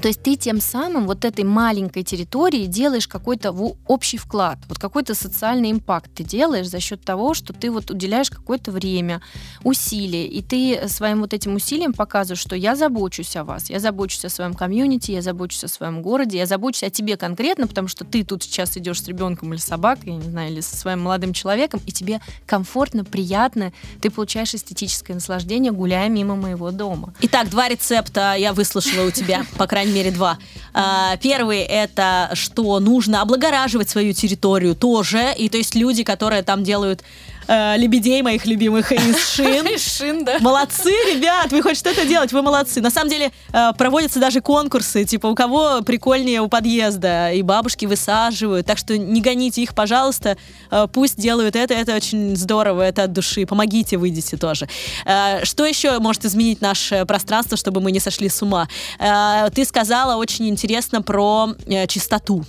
[0.00, 3.52] То есть ты тем самым вот этой маленькой территории делаешь какой-то
[3.86, 8.30] общий вклад, вот какой-то социальный импакт ты делаешь за счет того, что ты вот уделяешь
[8.30, 9.22] какое-то время,
[9.64, 14.24] усилия, и ты своим вот этим усилием показываешь, что я забочусь о вас, я забочусь
[14.24, 18.04] о своем комьюнити, я забочусь о своем городе, я забочусь о тебе конкретно, потому что
[18.04, 21.32] ты тут сейчас идешь с ребенком или собакой, я не знаю, или со своим молодым
[21.32, 27.14] человеком, и тебе комфортно, приятно, ты получаешь эстетическое наслаждение, гуляя мимо моего дома.
[27.20, 30.38] Итак, два рецепта я выслушала у тебя, по крайней мере, два.
[30.74, 35.32] А, Первый это, что нужно облагораживать свою территорию тоже.
[35.36, 37.02] И то есть люди, которые там делают
[37.46, 39.66] э, лебедей моих любимых из шин.
[39.78, 40.38] Шин, да?
[40.40, 42.80] Молодцы, ребят, вы хоть что-то делать, вы молодцы.
[42.80, 47.86] На самом деле э, проводятся даже конкурсы, типа у кого прикольнее у подъезда, и бабушки
[47.86, 48.66] высаживают.
[48.66, 50.36] Так что не гоните их, пожалуйста,
[50.70, 53.46] Э, пусть делают это, это очень здорово, это от души.
[53.46, 54.68] Помогите, выйдите тоже.
[55.04, 58.68] Э, Что еще может изменить наше пространство, чтобы мы не сошли с ума?
[58.98, 62.44] Э, Ты сказала очень интересно про э, чистоту.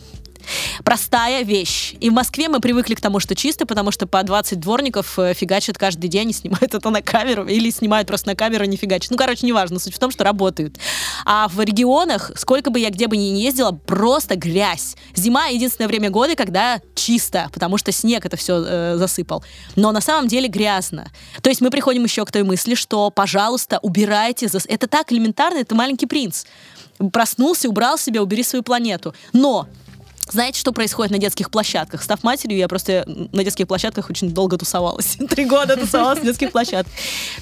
[0.84, 1.94] Простая вещь.
[2.00, 5.34] И в Москве мы привыкли к тому, что чисто, потому что по 20 дворников э,
[5.34, 8.78] фигачат каждый день и снимают это на камеру, или снимают просто на камеру и не
[8.78, 9.12] фигачат.
[9.12, 9.80] Ну, короче, неважно.
[9.80, 10.78] Суть в том, что работают.
[11.26, 14.96] А в регионах, сколько бы я где бы ни ездила, просто грязь.
[15.16, 19.44] Зима— единственное время года, когда чисто, потому что снег это все засыпал.
[19.76, 21.12] Но на самом деле грязно.
[21.42, 24.48] То есть мы приходим еще к той мысли, что, пожалуйста, убирайте.
[24.48, 26.46] за- Это так элементарно, это маленький принц.
[27.14, 29.14] Проснулся, убрал себя, убери свою планету.
[29.34, 29.68] Но
[30.30, 32.04] знаете, что происходит на детских площадках?
[32.04, 35.18] Став матерью, я просто на детских площадках очень долго тусовалась.
[35.30, 36.94] Три года тусовалась на детских площадках.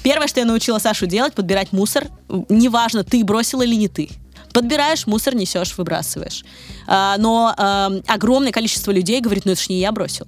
[0.02, 2.08] Первое, что я научила Сашу делать, подбирать мусор.
[2.48, 4.10] Неважно, ты бросил или не ты.
[4.52, 6.44] Подбираешь, мусор несешь, выбрасываешь.
[6.86, 10.26] А, но ам, огромное количество людей говорит, ну это ж не я бросил.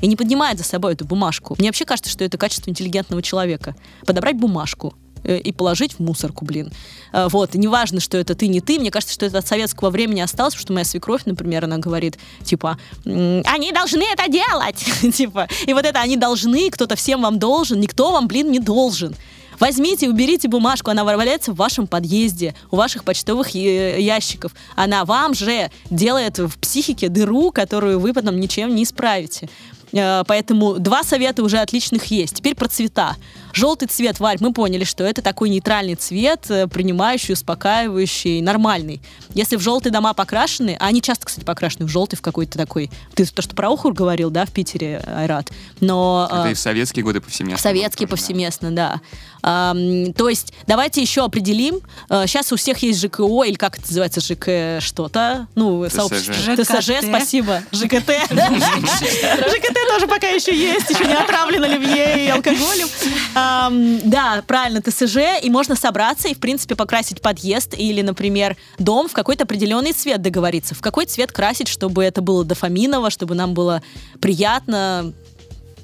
[0.00, 1.54] И не поднимает за собой эту бумажку.
[1.58, 3.76] Мне вообще кажется, что это качество интеллигентного человека.
[4.04, 4.94] Подобрать бумажку
[5.24, 6.72] и положить в мусорку, блин.
[7.12, 10.20] А, Вот, неважно, что это ты, не ты, мне кажется, что это от советского времени
[10.20, 15.48] осталось, потому что моя свекровь, например, она говорит, типа, «М, они должны это делать, типа,
[15.66, 19.14] и вот это они должны, кто-то всем вам должен, никто вам, блин, не должен.
[19.60, 24.52] Возьмите, уберите бумажку, она валяется в вашем подъезде, у ваших почтовых э, ящиков.
[24.74, 29.48] Она вам же делает в психике дыру, которую вы потом ничем не исправите.
[29.92, 32.36] Э, Поэтому два совета уже отличных есть.
[32.36, 33.16] Теперь про цвета.
[33.52, 39.00] Желтый цвет, Варь, мы поняли, что это такой нейтральный цвет, э, принимающий, успокаивающий, нормальный.
[39.34, 42.90] Если в желтые дома покрашены, а они часто, кстати, покрашены в желтый, в какой-то такой...
[43.14, 45.50] Ты то, что про Охур говорил, да, в Питере, Айрат.
[45.80, 46.28] Но...
[46.30, 47.58] Это э, и в советские годы повсеместно.
[47.58, 48.32] Советские было тоже, да.
[48.32, 49.00] повсеместно, да.
[49.42, 51.80] Ам, то есть давайте еще определим.
[52.08, 55.48] э, Сейчас у всех есть ЖКО, или как это называется, ЖК что-то.
[55.54, 55.94] Ну, ТСЖ.
[55.94, 56.34] сообщество.
[56.34, 56.68] ЖКТ.
[56.68, 57.62] ТСЖ, спасибо.
[57.72, 58.10] ЖКТ.
[58.30, 62.88] ЖКТ тоже пока еще есть, еще не отравлено оливье и алкоголем.
[63.34, 69.08] Ам, Да, правильно, ТСЖ, и можно собраться и, в принципе, покрасить подъезд или, например, дом
[69.08, 70.74] в какой-то определенный цвет договориться.
[70.74, 73.82] В какой цвет красить, чтобы это было дофаминово, чтобы нам было
[74.20, 75.12] приятно,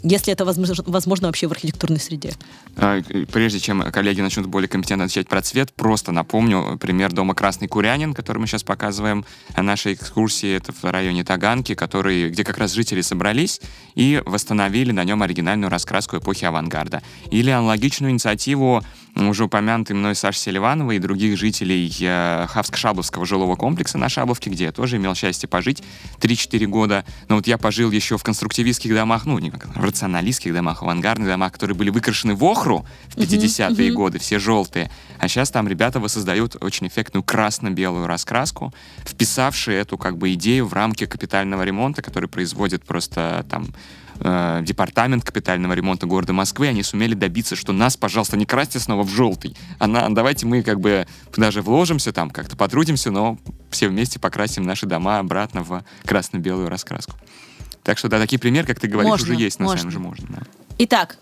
[0.03, 2.33] если это возможно, возможно вообще в архитектурной среде.
[2.77, 7.69] А, Прежде чем коллеги начнут более компетентно отвечать про цвет, просто напомню пример дома Красный
[7.69, 9.25] Курянин, который мы сейчас показываем
[9.57, 10.57] на нашей экскурсии.
[10.57, 13.61] Это в районе Таганки, который, где как раз жители собрались
[13.95, 17.03] и восстановили на нем оригинальную раскраску эпохи авангарда.
[17.31, 18.83] Или аналогичную инициативу
[19.27, 24.65] уже упомянутой мной Саши Селиванова и других жителей э, Хавско-Шабловского жилого комплекса на Шабловке, где
[24.65, 25.83] я тоже имел счастье пожить
[26.21, 27.05] 3-4 года.
[27.29, 31.53] Но вот я пожил еще в конструктивистских домах, ну, не как, рационалистских домах, авангардных домах,
[31.53, 34.91] которые были выкрашены в охру в 50-е годы, все желтые.
[35.19, 38.73] А сейчас там ребята воссоздают очень эффектную красно-белую раскраску,
[39.05, 43.67] вписавшие эту как бы идею в рамки капитального ремонта, который производит просто там
[44.21, 49.03] э, департамент капитального ремонта города Москвы, они сумели добиться, что нас, пожалуйста, не красьте снова
[49.03, 53.39] в желтый, а на- давайте мы как бы даже вложимся там, как-то потрудимся, но
[53.71, 57.15] все вместе покрасим наши дома обратно в красно-белую раскраску.
[57.83, 59.79] Так что, да, такие примеры, как ты говоришь, Можно, уже есть, на можно.
[59.79, 60.27] самом же можно.
[60.29, 60.43] да.
[60.79, 61.17] Итак,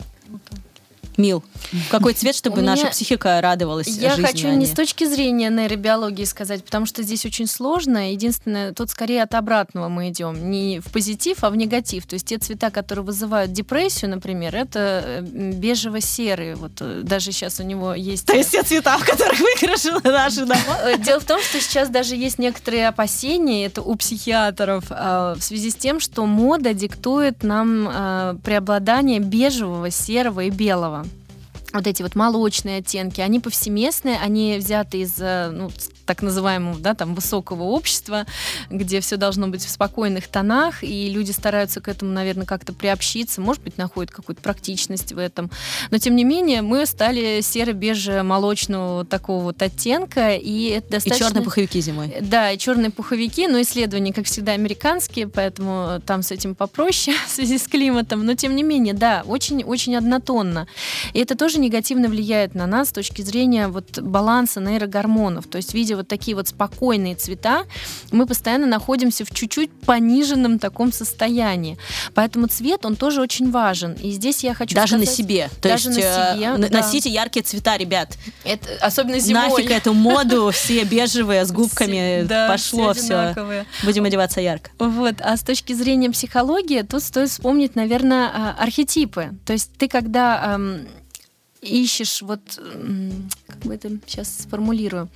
[1.17, 1.43] Мил,
[1.91, 5.49] какой цвет, чтобы меня- наша психика радовалась Я жизни, хочу а не с точки зрения
[5.49, 8.13] нейробиологии сказать, потому что здесь очень сложно.
[8.13, 10.51] Единственное, тут скорее от обратного мы идем.
[10.51, 12.07] Не в позитив, а в негатив.
[12.07, 16.55] То есть те цвета, которые вызывают депрессию, например, это э, бежево-серые.
[16.57, 18.27] Вот э, даже сейчас у него есть...
[18.27, 20.79] То есть все цвета, в которых выкрашены наши дома.
[20.85, 25.43] Э, Дело в том, что сейчас даже есть некоторые опасения, это у психиатров, э, в
[25.43, 31.06] связи с тем, что мода диктует нам э, преобладание бежевого, серого и белого.
[31.73, 35.71] Вот эти вот молочные оттенки, они повсеместные, они взяты из э, ну,
[36.07, 38.27] так называемого, да, там, высокого общества,
[38.71, 43.41] где все должно быть в спокойных тонах, и люди стараются к этому, наверное, как-то приобщиться,
[43.41, 45.51] может быть, находят какую-то практичность в этом.
[45.91, 51.27] Но, тем не менее, мы стали серо-беже-молочного такого вот оттенка, и это И достаточно...
[51.27, 52.17] черные пуховики зимой.
[52.21, 57.31] Да, и черные пуховики, но исследования, как всегда, американские, поэтому там с этим попроще в
[57.31, 58.25] связи с климатом.
[58.25, 60.69] Но тем не менее, да, очень-очень однотонно.
[61.13, 65.47] И это тоже негативно влияет на нас с точки зрения вот баланса нейрогормонов.
[65.47, 67.65] То есть, видя вот такие вот спокойные цвета,
[68.13, 71.79] мы постоянно находимся в чуть-чуть пониженном таком состоянии.
[72.15, 73.95] Поэтому цвет, он тоже очень важен.
[73.95, 75.51] И здесь я хочу Даже на сказать- себе.
[75.61, 76.81] То Даже есть на э, себе, н- да.
[76.83, 78.17] носите яркие цвета, ребят.
[78.45, 79.49] Это, особенно зимой.
[79.51, 82.25] Нафиг эту моду, все бежевые с губками.
[82.27, 83.35] Да, Пошло все.
[83.83, 84.71] Будем одеваться ярко.
[84.79, 89.31] Вот, а с точки зрения психологии, тут стоит вспомнить, наверное, а, архетипы.
[89.45, 90.59] То есть ты когда
[91.63, 92.41] ищешь, вот,
[93.47, 95.09] как бы это сейчас сформулирую,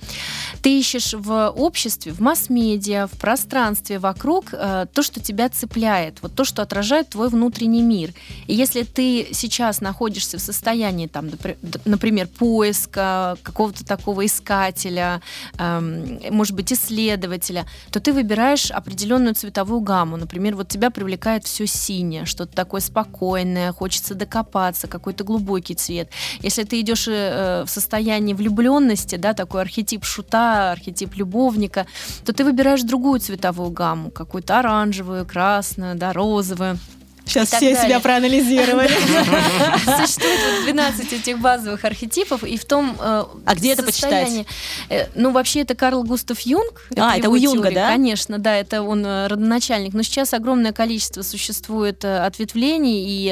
[0.61, 6.35] ты ищешь в обществе, в масс-медиа, в пространстве вокруг э, то, что тебя цепляет, вот
[6.35, 8.13] то, что отражает твой внутренний мир.
[8.47, 11.29] И если ты сейчас находишься в состоянии, там,
[11.85, 15.21] например, поиска какого-то такого искателя,
[15.57, 20.17] эм, может быть, исследователя, то ты выбираешь определенную цветовую гамму.
[20.17, 26.09] Например, вот тебя привлекает все синее, что-то такое спокойное, хочется докопаться, какой-то глубокий цвет.
[26.43, 31.85] Если ты идешь э, в состоянии влюбленности, да, такой архетип шута, архетип любовника,
[32.25, 36.77] то ты выбираешь другую цветовую гамму, какую-то оранжевую, красную, да, розовую.
[37.31, 37.81] Сейчас все далее.
[37.89, 38.87] себя проанализировали.
[40.01, 44.45] Существует вот 12 этих базовых архетипов, и в том э, А где это состоянии-
[44.89, 46.87] э, ну, вообще, это Карл Густав Юнг.
[46.97, 47.87] А, это у Юнга, да?
[47.87, 49.93] Конечно, да, это он э, родоначальник.
[49.93, 53.29] Но сейчас огромное количество существует ответвлений и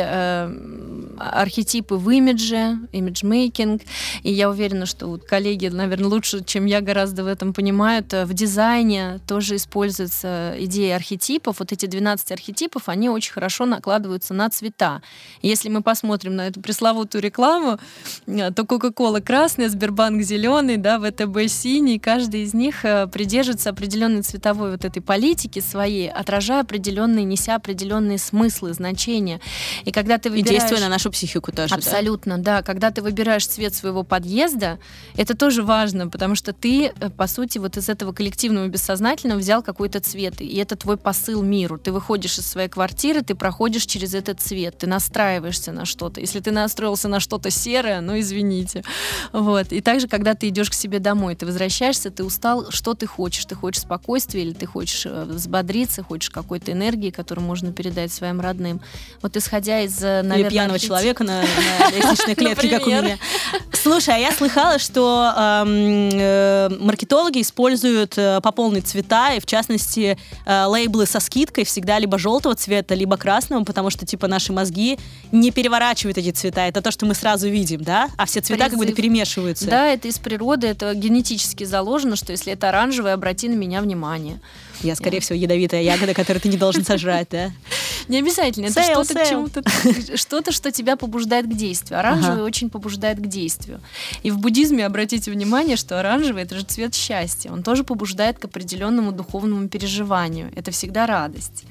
[1.19, 3.81] архетипы в имидже, имиджмейкинг.
[4.23, 8.13] И я уверена, что вот коллеги, наверное, лучше, чем я, гораздо в этом понимают.
[8.13, 11.57] В дизайне тоже используется идея архетипов.
[11.59, 13.88] Вот эти 12 архетипов, они очень хорошо накладываются
[14.33, 15.01] на цвета.
[15.41, 17.79] Если мы посмотрим на эту пресловутую рекламу,
[18.27, 21.99] э, то Coca-Cola красная, Сбербанк зеленый, да, ВТБ синий.
[21.99, 28.17] Каждый из них э, придерживается определенной цветовой вот этой политики своей, отражая определенные, неся определенные
[28.17, 29.39] смыслы, значения.
[29.85, 30.61] И когда ты И выбираешь...
[30.61, 31.69] действуя на нашу психику тоже.
[31.69, 31.75] да.
[31.75, 32.61] Абсолютно, да.
[32.61, 34.79] Когда ты выбираешь цвет своего подъезда,
[35.15, 39.63] это тоже важно, потому что ты, э, по сути, вот из этого коллективного бессознательного взял
[39.63, 41.77] какой-то цвет, и это твой посыл миру.
[41.77, 46.21] Ты выходишь из своей квартиры, ты проходишь через этот цвет, ты настраиваешься на что-то.
[46.21, 48.83] Если ты настроился на что-то серое, ну извините.
[49.31, 49.71] Вот.
[49.71, 53.45] И также, когда ты идешь к себе домой, ты возвращаешься, ты устал, что ты хочешь?
[53.45, 58.41] Ты хочешь спокойствия или ты хочешь э, взбодриться, хочешь какой-то энергии, которую можно передать своим
[58.41, 58.81] родным.
[59.21, 61.41] Вот исходя из, э, наверное, Или пьяного человека на,
[61.79, 63.17] на лестничной клетке, как у меня.
[63.73, 69.45] Слушай, а я слыхала, что эм, э, маркетологи используют э, по полной цвета, и в
[69.45, 74.53] частности э, лейблы со скидкой всегда либо желтого цвета, либо красного, потому что типа наши
[74.53, 74.97] мозги
[75.31, 76.61] не переворачивают эти цвета.
[76.61, 78.09] Это то, что мы сразу видим, да?
[78.17, 78.97] А все цвета как будто Призыв.
[78.97, 79.65] перемешиваются.
[79.67, 84.39] Да, это из природы, это генетически заложено, что если это оранжевый, обрати на меня внимание.
[84.81, 87.51] Я, скорее всего, ядовитая ягода, которую ты не должен сожрать, да?
[88.07, 89.63] Не обязательно, это что-то, к чему-то,
[90.17, 91.99] что-то, что тебя побуждает к действию.
[91.99, 93.81] Оранжевый очень побуждает к действию.
[94.23, 97.51] И в буддизме обратите внимание, что оранжевый это же цвет счастья.
[97.51, 100.51] Он тоже побуждает к определенному духовному переживанию.
[100.55, 101.65] Это всегда радость.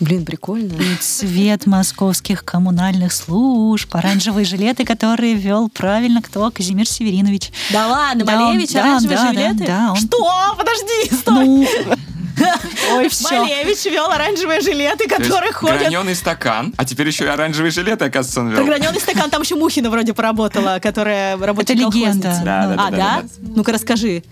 [0.00, 0.74] Блин, прикольно.
[1.00, 6.48] Цвет московских коммунальных служб, оранжевые жилеты, которые вел правильно кто?
[6.52, 7.50] Казимир Северинович.
[7.72, 9.66] Да ладно, Да, Малевич, да, оранжевые да, да, жилеты?
[9.66, 10.54] да, он- Что?
[10.56, 11.44] Подожди, стой!
[11.46, 11.66] Ну,
[12.94, 13.40] ой, все.
[13.40, 15.80] Малевич вел оранжевые жилеты, которые ходят.
[15.80, 18.64] Граненый стакан, а теперь еще и оранжевые жилеты, оказывается, он вел.
[18.64, 22.40] Граненый стакан, там еще Мухина вроде поработала, которая работает Это легенда.
[22.44, 22.96] Да, да, А, да, да?
[23.22, 24.22] да, Ну-ка расскажи.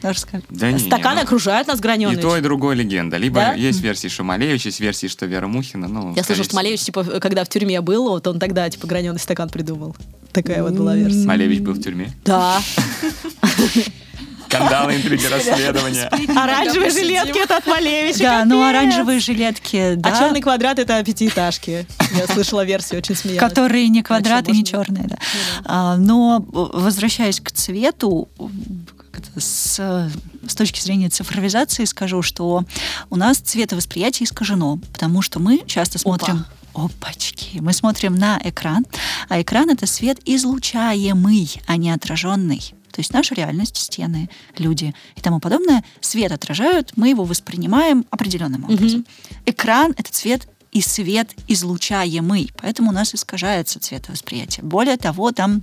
[0.51, 2.21] Да не, Стаканы ну, окружают нас И Граненыч.
[2.21, 3.17] то, и другое легенда.
[3.17, 3.53] Либо Да?
[3.55, 5.89] есть версии, что Малевич, есть версии, что Вера Мухина.
[5.89, 6.57] Ну, Я слышала, что.
[6.57, 9.97] Малевич, типа, когда в тюрьме был, вот он тогда, типа, граненый стакан придумал.
[10.33, 11.27] Такая вот была версия.
[11.27, 12.13] Малевич был в тюрьме.
[12.25, 12.61] Да.
[14.47, 16.09] Скандалы, интриги, расследования.
[16.37, 18.19] Оранжевые жилетки это от Малевича.
[18.19, 20.11] Да, ну оранжевые жилетки, да.
[20.11, 21.87] А черный квадрат это пятиэтажки.
[22.15, 23.49] Я слышала версию, очень смеялась.
[23.49, 25.19] которые не квадраты, не черные, да.
[25.65, 28.29] А, Но э, возвращаясь к цвету,
[29.37, 30.11] с,
[30.47, 32.65] с точки зрения цифровизации скажу, что
[33.11, 36.45] у нас цветовосприятие искажено, потому что мы часто смотрим
[36.77, 37.59] Опачки.
[37.61, 38.85] Мы смотрим на экран,
[39.31, 42.75] а экран это свет излучаемый, а не отраженный.
[42.97, 48.65] То есть наша реальность, стены, люди и тому подобное, свет отражают, мы его воспринимаем определенным
[48.65, 49.05] образом.
[49.45, 54.65] Экран— это цвет и свет излучаемый, поэтому у нас искажается цветовосприятие.
[54.65, 55.63] Более того, там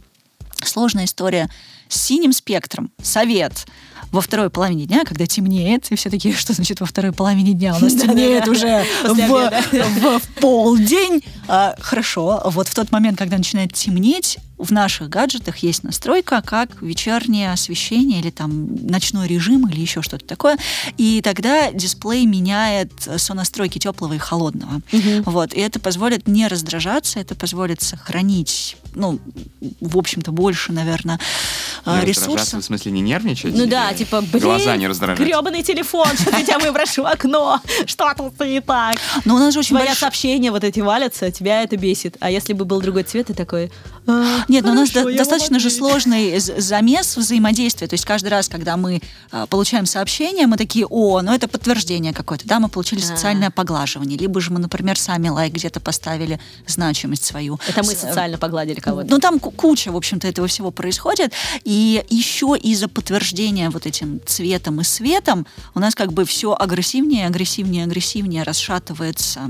[0.63, 1.49] сложная история
[1.88, 2.91] с синим спектром.
[3.01, 3.65] Совет
[4.12, 7.76] во второй половине дня, когда темнеет, и все такие, что значит во второй половине дня?
[7.76, 11.24] У нас темнеет уже в, полдень.
[11.47, 16.82] А, хорошо, вот в тот момент, когда начинает темнеть, в наших гаджетах есть настройка, как
[16.82, 20.58] вечернее освещение или там ночной режим или еще что-то такое.
[20.97, 24.82] И тогда дисплей меняет сонастройки теплого и холодного.
[25.26, 25.54] Вот.
[25.54, 29.20] И это позволит не раздражаться, это позволит сохранить, ну,
[29.82, 31.20] в общем-то, больше, наверное,
[31.86, 32.64] Не раздражаться, ресурсов.
[32.64, 33.56] в смысле не нервничать?
[33.56, 35.20] Ну да, Типа, блин, Глаза не раздражать.
[35.26, 38.98] гребаный телефон, сейчас я тебя выброшу в окно, что тут не так?
[39.26, 42.18] Но у нас же очень Твои большой- сообщения вот эти валятся, тебя это бесит.
[42.20, 43.72] А если бы был другой цвет, ты такой...
[44.06, 45.88] «А, Нет, но у нас хорошо, до- достаточно же ответил».
[45.88, 47.88] сложный замес взаимодействия.
[47.88, 49.01] То есть каждый раз, когда мы
[49.32, 53.06] а, получаем сообщение, мы такие, о, ну это подтверждение какое-то, да, мы получили А.
[53.06, 57.60] социальное поглаживание, либо же мы, например, сами лайк где-то поставили значимость свою.
[57.68, 59.08] Это мы С- социально погладили кого-то.
[59.10, 61.32] ну, там ку- куча, в общем-то, этого всего происходит.
[61.64, 67.26] И еще из-за подтверждения вот этим цветом и светом у нас как бы все агрессивнее,
[67.28, 69.49] агрессивнее, агрессивнее расшатывается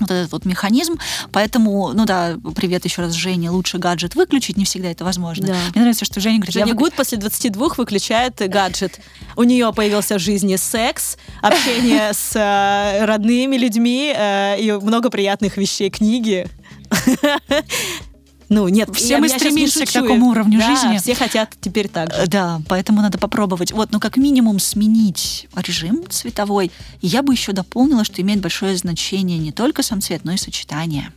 [0.00, 0.98] вот этот вот механизм.
[1.32, 5.48] Поэтому, ну да, привет еще раз Жене, лучше гаджет выключить, не всегда это возможно.
[5.48, 5.54] Да.
[5.72, 9.00] Мне нравится, что Женя говорит, Женя я Гуд после 22 выключает гаджет.
[9.36, 15.56] У нее появился в жизни секс, общение с э, родными людьми э, и много приятных
[15.56, 16.46] вещей, книги.
[18.50, 20.98] Ну, нет, Все мы стремимся к такому уровню Да, жизни.
[20.98, 22.26] все хотят теперь так же.
[22.26, 23.70] Да, поэтому надо попробовать.
[23.70, 26.72] Вот, ну как минимум сменить режим цветовой.
[27.00, 30.36] И я бы еще дополнила, что имеет большое значение не только сам цвет, но и
[30.36, 31.12] сочетание.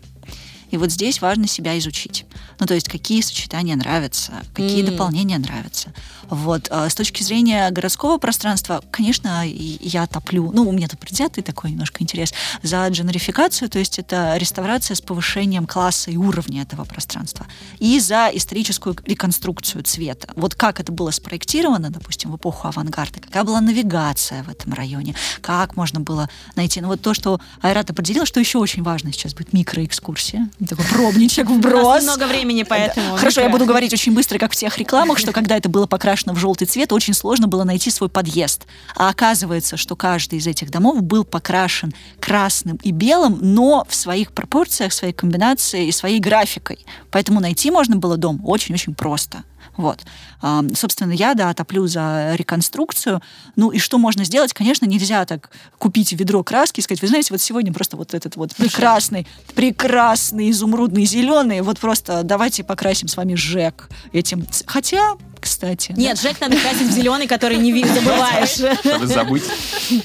[0.74, 2.26] И вот здесь важно себя изучить.
[2.60, 4.88] Ну, то есть, какие сочетания нравятся, какие М.
[4.88, 5.94] дополнения нравятся.
[6.32, 6.68] Вот.
[6.72, 11.70] а С точки зрения городского пространства, конечно, я топлю, ну, у меня тут предвзятый такой
[11.70, 17.46] немножко интерес, за дженерификацию, то есть это реставрация с повышением класса и уровня этого пространства,
[17.78, 20.30] и за историческую реконструкцию цвета.
[20.36, 25.14] Вот как это было спроектировано, допустим, в эпоху авангарда, какая была навигация в этом районе,
[25.42, 26.82] как можно было найти.
[26.82, 30.50] Ну, вот то, что Айрат определил, что еще очень важно сейчас будет микроэкскурсия.
[30.68, 31.84] Такой пробничек У вброс.
[31.84, 33.18] нас немного времени, поэтому...
[33.18, 36.34] Хорошо, я буду говорить очень быстро, как в всех рекламах, что когда это было покрашено
[36.34, 38.66] в желтый цвет, очень сложно было найти свой подъезд.
[38.96, 44.32] А оказывается, что каждый из этих домов был покрашен красным и белым, но в своих
[44.32, 46.86] пропорциях, своей комбинации и своей графикой.
[47.12, 49.44] Поэтому найти можно было дом очень-очень просто.
[49.78, 50.02] Вот.
[50.42, 53.22] А, Собственно, я, да, топлю за реконструкцию.
[53.56, 54.54] Ну и что можно сделать?
[54.54, 58.36] Конечно, нельзя так купить ведро краски и сказать, вы знаете, вот сегодня просто вот этот
[58.36, 64.46] вот прекрасный, прекрасный изумрудный зеленый, вот просто давайте покрасим с вами Жек этим.
[64.66, 65.92] Хотя, кстати...
[65.92, 66.02] да.
[66.02, 68.56] Нет, Жек надо красить в зеленый, который не ви- забываешь.
[68.80, 69.44] Чтобы забыть.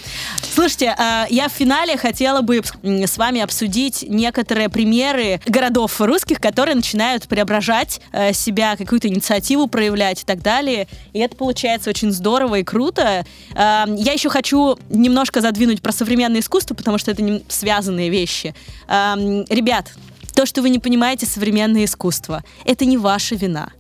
[0.54, 6.74] Слушайте, а, я в финале хотела бы с вами обсудить некоторые примеры городов русских, которые
[6.74, 10.88] начинают преображать э, себя, какую-то инициативу проявлять и так далее.
[11.12, 13.24] И это получается очень здорово и круто.
[13.54, 18.54] А, Я еще хочу немножко задвинуть про современное искусство, потому что это не связанные вещи.
[18.88, 19.92] Ребят,
[20.34, 23.70] то, что вы не понимаете современное искусство, это не ваша вина.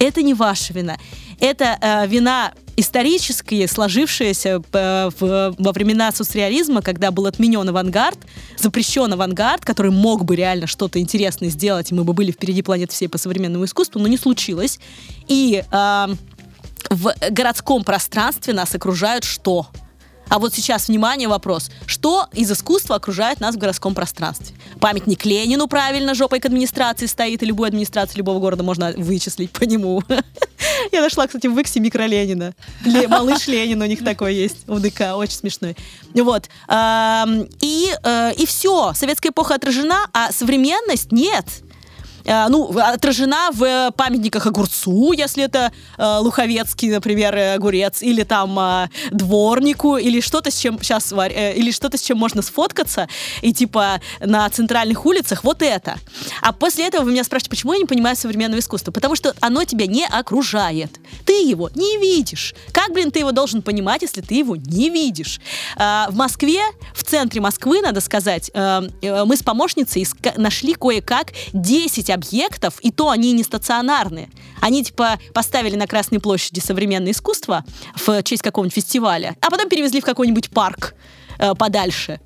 [0.00, 0.98] Это не ваша вина.
[1.38, 8.18] Это э, вина исторические, сложившиеся э, в- во времена соцреализма, когда был отменен авангард,
[8.56, 12.92] запрещен авангард, который мог бы реально что-то интересное сделать, и мы бы были впереди планеты
[12.94, 14.80] всей по современному искусству, но не случилось.
[15.28, 16.06] И э,
[16.88, 19.68] в городском пространстве нас окружают что?
[20.30, 21.70] А вот сейчас, внимание, вопрос.
[21.86, 24.56] Что из искусства окружает нас в городском пространстве?
[24.78, 29.64] Памятник Ленину правильно жопой к администрации стоит, и любую администрацию любого города можно вычислить по
[29.64, 30.02] нему.
[30.92, 32.54] Я нашла, кстати, в Иксе микро Ленина.
[32.84, 35.76] Ле- Малыш Ленин у них такой есть в ДК, очень смешной.
[36.14, 36.48] Вот.
[37.60, 38.92] И, э, и все.
[38.94, 41.44] Советская эпоха отражена, а современность нет.
[42.24, 48.88] Э, ну, отражена в памятниках огурцу, если это э, Луховецкий, например, огурец, или там э,
[49.10, 53.08] дворнику, или что-то, с чем сейчас, или что-то, с чем можно сфоткаться,
[53.42, 55.96] и типа на центральных улицах, вот это.
[56.42, 58.92] А после этого вы меня спрашиваете, почему я не понимаю современного искусства?
[58.92, 61.00] Потому что оно тебя не окружает.
[61.24, 62.54] Ты его не видишь.
[62.72, 65.40] Как, блин, ты его должен понимать, если ты его не видишь?
[65.76, 66.60] В Москве,
[66.94, 70.06] в центре Москвы, надо сказать, мы с помощницей
[70.36, 74.30] нашли кое-как 10 объектов, и то они не стационарные.
[74.60, 80.00] Они типа поставили на Красной площади современное искусство в честь какого-нибудь фестиваля, а потом перевезли
[80.00, 80.94] в какой-нибудь парк
[81.38, 82.20] э, подальше.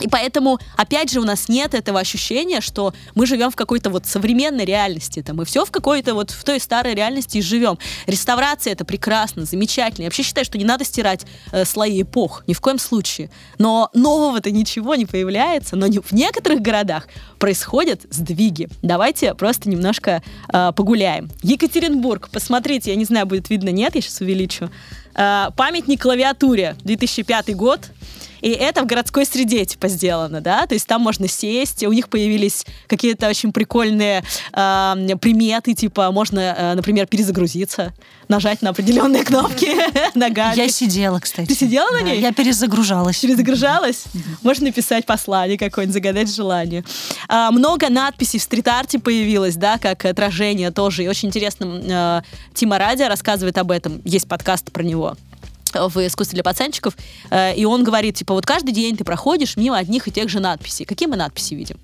[0.00, 4.06] И поэтому, опять же, у нас нет этого ощущения, что мы живем в какой-то вот
[4.06, 5.22] современной реальности.
[5.22, 7.78] Там, мы все в какой-то вот в той старой реальности и живем.
[8.06, 10.04] Реставрация это прекрасно, замечательно.
[10.04, 13.30] Я вообще считаю, что не надо стирать э, слои эпох, ни в коем случае.
[13.58, 15.76] Но нового-то ничего не появляется.
[15.76, 18.68] Но не, в некоторых городах происходят сдвиги.
[18.82, 20.22] Давайте просто немножко
[20.52, 21.30] э, погуляем.
[21.42, 24.70] Екатеринбург, посмотрите, я не знаю, будет видно, нет, я сейчас увеличу.
[25.14, 27.80] Э, памятник клавиатуре, 2005 год.
[28.44, 32.10] И это в городской среде, типа, сделано, да, то есть там можно сесть, у них
[32.10, 34.22] появились какие-то очень прикольные
[34.52, 37.94] э, приметы, типа, можно, э, например, перезагрузиться,
[38.28, 39.70] нажать на определенные кнопки
[40.14, 40.58] ногами.
[40.58, 41.48] Я сидела, кстати.
[41.48, 42.20] Ты сидела на ней?
[42.20, 43.16] Я перезагружалась.
[43.20, 44.04] Перезагружалась?
[44.42, 46.84] Можно написать послание какое-нибудь, загадать желание.
[47.28, 51.04] А, много надписей в стрит-арте появилось, да, как отражение тоже.
[51.04, 52.22] И очень интересно, э,
[52.52, 54.02] Тима Радио рассказывает об этом.
[54.04, 55.16] Есть подкаст про него
[55.74, 56.96] в искусстве для пацанчиков,
[57.30, 60.40] э, и он говорит, типа, вот каждый день ты проходишь мимо одних и тех же
[60.40, 60.84] надписей.
[60.84, 61.78] Какие мы надписи видим?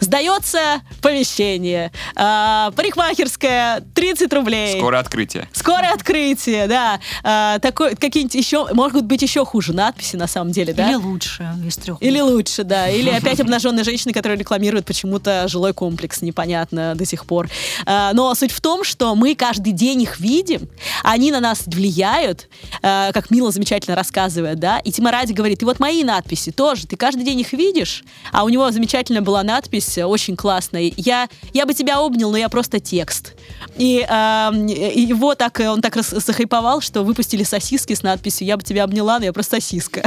[0.00, 1.92] Сдается помещение.
[2.16, 4.78] А, парикмахерская 30 рублей.
[4.78, 5.48] Скоро открытие.
[5.52, 7.00] Скоро открытие, да.
[7.22, 10.88] А, такой, какие-нибудь еще, могут быть еще хуже надписи на самом деле, да?
[10.88, 12.00] Или лучше из трех.
[12.00, 12.88] Или лучше, да.
[12.88, 17.48] Или опять обнаженные женщины, которые рекламируют почему-то жилой комплекс, непонятно до сих пор.
[17.86, 20.68] А, но суть в том, что мы каждый день их видим,
[21.02, 22.48] они на нас влияют,
[22.82, 24.78] а, как Мила замечательно рассказывает, да.
[24.78, 28.44] И Тима Ради говорит, и вот мои надписи тоже, ты каждый день их видишь, а
[28.44, 30.92] у него замечательная была надпись запись очень классная.
[30.96, 33.34] Я, я бы тебя обнял, но я просто текст.
[33.76, 34.50] И э,
[34.94, 39.24] его так, он так захайповал, что выпустили сосиски с надписью «Я бы тебя обняла, но
[39.24, 40.02] я просто сосиска».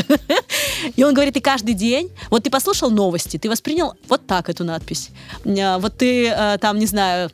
[0.95, 4.63] И он говорит, и каждый день, вот ты послушал новости, ты воспринял вот так эту
[4.63, 5.09] надпись.
[5.43, 7.31] Э, вот ты э, там, не знаю,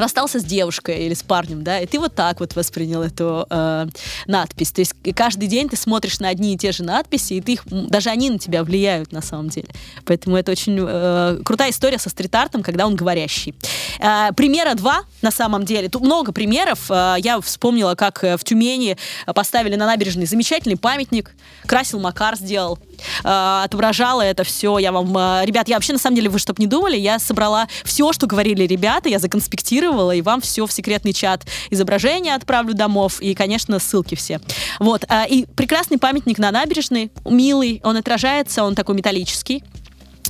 [0.00, 3.86] расстался с девушкой или с парнем, да, и ты вот так вот воспринял эту э,
[4.26, 4.72] надпись.
[4.72, 7.64] То есть каждый день ты смотришь на одни и те же надписи, и ты их,
[7.66, 9.68] даже они на тебя влияют на самом деле.
[10.04, 13.54] Поэтому это очень э, крутая история со стрит-артом, когда он говорящий.
[14.00, 15.88] Э, примера два, на самом деле.
[15.88, 16.90] Тут много примеров.
[16.90, 18.96] Э, я вспомнила, как э, в Тюмени
[19.26, 21.32] поставили на набережной замечательный памятник.
[21.66, 22.78] Красил Макар сделал.
[23.24, 24.78] Э, отображала это все.
[24.78, 25.16] Я вам...
[25.16, 28.26] Э, ребят, я вообще, на самом деле, вы чтобы не думали, я собрала все, что
[28.26, 33.78] говорили ребята, я законспектировала, и вам все в секретный чат изображения отправлю домов, и, конечно,
[33.78, 34.40] ссылки все.
[34.78, 35.04] Вот.
[35.08, 39.62] Э, и прекрасный памятник на набережной, милый, он отражается, он такой металлический.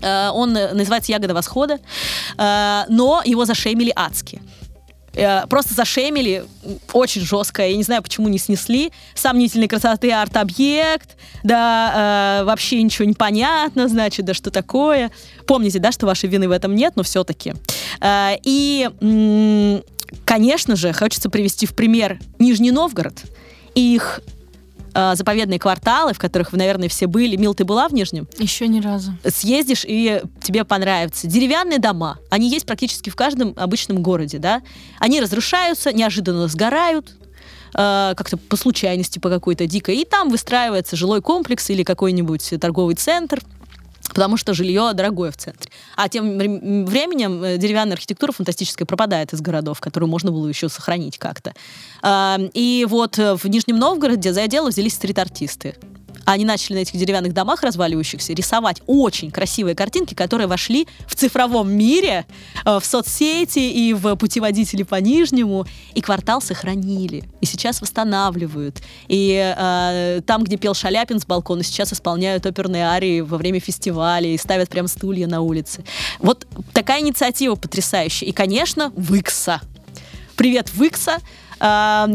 [0.00, 1.80] Он называется «Ягода восхода»,
[2.36, 4.40] но его зашеймили адски.
[5.18, 6.44] Э, просто зашемили
[6.92, 7.66] очень жестко.
[7.66, 8.92] Я не знаю, почему не снесли.
[9.14, 15.10] Сомнительной красоты арт-объект, да, э, вообще ничего не понятно, значит, да что такое.
[15.46, 17.54] Помните, да, что вашей вины в этом нет, но все-таки.
[18.00, 18.88] Э, и,
[20.24, 23.24] конечно же, хочется привести в пример Нижний Новгород
[23.74, 24.20] и их
[24.94, 27.36] э, заповедные кварталы, в которых вы, наверное, все были.
[27.36, 28.28] Мил, ты была в Нижнем?
[28.38, 29.12] Еще ни разу.
[29.26, 31.26] Съездишь, и тебе понравится.
[31.26, 32.18] Деревянные дома.
[32.30, 34.62] Они есть практически в каждом обычном городе, да?
[34.98, 37.16] Они разрушаются, неожиданно сгорают,
[37.74, 39.96] э, как-то по случайности, по какой-то дикой.
[39.96, 43.40] И там выстраивается жилой комплекс или какой-нибудь торговый центр–
[44.08, 45.70] потому что жилье дорогое в центре.
[45.96, 51.18] А тем временем э, деревянная архитектура фантастическая пропадает из городов, которую можно было еще сохранить
[51.18, 51.54] как-то.
[52.54, 55.76] И вот э, в Нижнем Новгороде за дело взялись стрит-артисты
[56.32, 61.72] они начали на этих деревянных домах разваливающихся рисовать очень красивые картинки, которые вошли в цифровом
[61.72, 62.26] мире,
[62.66, 68.82] э, в соцсети и в путеводители по Нижнему, и квартал сохранили, и сейчас восстанавливают.
[69.08, 74.28] И э, там, где пел Шаляпин с балкона, сейчас исполняют оперные арии во время фестиваля
[74.28, 75.82] и ставят прям стулья на улице.
[76.18, 78.28] Вот такая инициатива потрясающая.
[78.28, 79.62] И, конечно, Выкса.
[80.36, 81.18] Привет, Выкса.
[81.60, 82.06] А,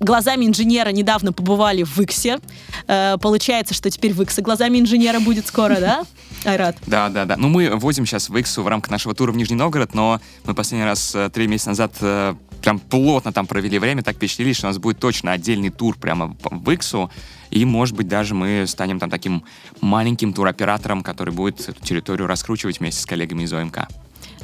[0.00, 2.38] глазами инженера недавно побывали в Иксе.
[2.86, 6.04] А, получается, что теперь в Иксе глазами инженера будет скоро, да?
[6.44, 6.76] Айрат.
[6.86, 7.36] Да, да, да.
[7.36, 10.54] Ну, мы возим сейчас в Иксу в рамках нашего тура в Нижний Новгород, но мы
[10.54, 14.66] последний раз э, три месяца назад э, прям плотно там провели время, так впечатлились, что
[14.66, 17.10] у нас будет точно отдельный тур прямо в Иксу,
[17.50, 19.44] и, может быть, даже мы станем там таким
[19.80, 23.88] маленьким туроператором, который будет эту территорию раскручивать вместе с коллегами из ОМК.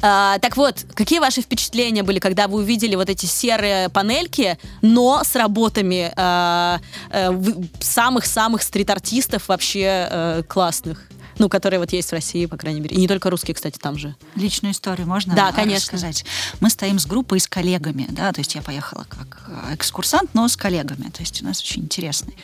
[0.05, 5.23] А, так вот, какие ваши впечатления были, когда вы увидели вот эти серые панельки, но
[5.23, 7.41] с работами а, а,
[7.79, 11.07] самых-самых стрит-артистов вообще э, классных?
[11.39, 12.95] Ну, которые вот есть в России, по крайней мере.
[12.95, 14.13] И не только русские, кстати, там же.
[14.35, 15.93] Личную историю можно Да, а, конечно.
[15.93, 16.25] рассказать?
[16.59, 20.47] Мы стоим с группой, с коллегами, да, то есть я поехала как а, экскурсант, но
[20.49, 22.35] с коллегами, то есть у нас очень интересный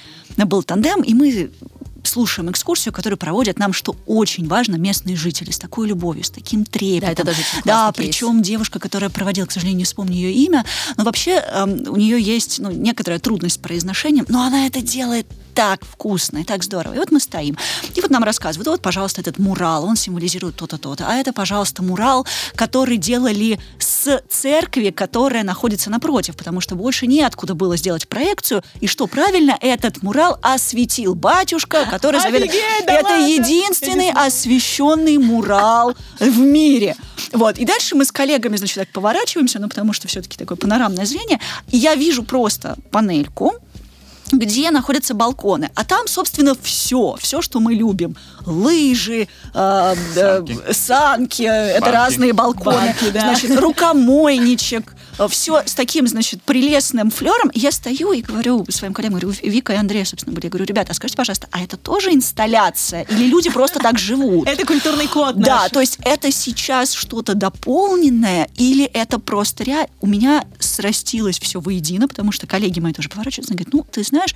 [0.45, 1.51] был тандем, и мы
[2.03, 6.65] слушаем экскурсию, которую проводят нам, что очень важно, местные жители, с такой любовью, с таким
[6.65, 7.25] трепетом.
[7.25, 8.07] Да, это очень Да, кейс.
[8.07, 10.65] причем девушка, которая проводила, к сожалению, не вспомню ее имя,
[10.97, 15.27] но вообще эм, у нее есть ну, некоторая трудность с произношением, но она это делает
[15.53, 16.93] так вкусно и так здорово.
[16.93, 17.57] И вот мы стоим.
[17.95, 21.05] И вот нам рассказывают, вот, пожалуйста, этот мурал, он символизирует то-то, то-то.
[21.07, 22.25] А это, пожалуйста, мурал,
[22.55, 28.63] который делали с церкви, которая находится напротив, потому что больше неоткуда было сделать проекцию.
[28.79, 32.19] И что правильно, этот мурал осветил батюшка, который.
[32.19, 33.27] Офигеть, да Это ладно?
[33.27, 36.95] единственный освещенный мурал в мире.
[37.33, 37.57] Вот.
[37.57, 41.39] И дальше мы с коллегами, значит, так поворачиваемся, ну, потому что все-таки такое панорамное зрение.
[41.69, 43.53] И я вижу просто панельку,
[44.31, 45.69] где находятся балконы.
[45.75, 47.15] А там, собственно, все.
[47.19, 48.15] Все, что мы любим.
[48.45, 50.57] Лыжи, э, э, Санки.
[50.71, 52.77] санки, это разные балконы.
[52.77, 53.21] Банки, да.
[53.21, 54.95] Значит, рукомойничек.
[55.27, 57.51] Все с таким, значит, прелестным флером.
[57.53, 60.45] Я стою и говорю своим коллегам, говорю, Вика и Андрей, собственно, были.
[60.45, 63.03] Я говорю, ребята, а скажите, пожалуйста, а это тоже инсталляция?
[63.03, 64.47] Или люди просто так живут?
[64.47, 69.89] Это культурный код Да, то есть это сейчас что-то дополненное или это просто реально...
[70.01, 74.03] У меня срастилось все воедино, потому что коллеги мои тоже поворачиваются и говорят, ну, ты
[74.03, 74.35] знаешь,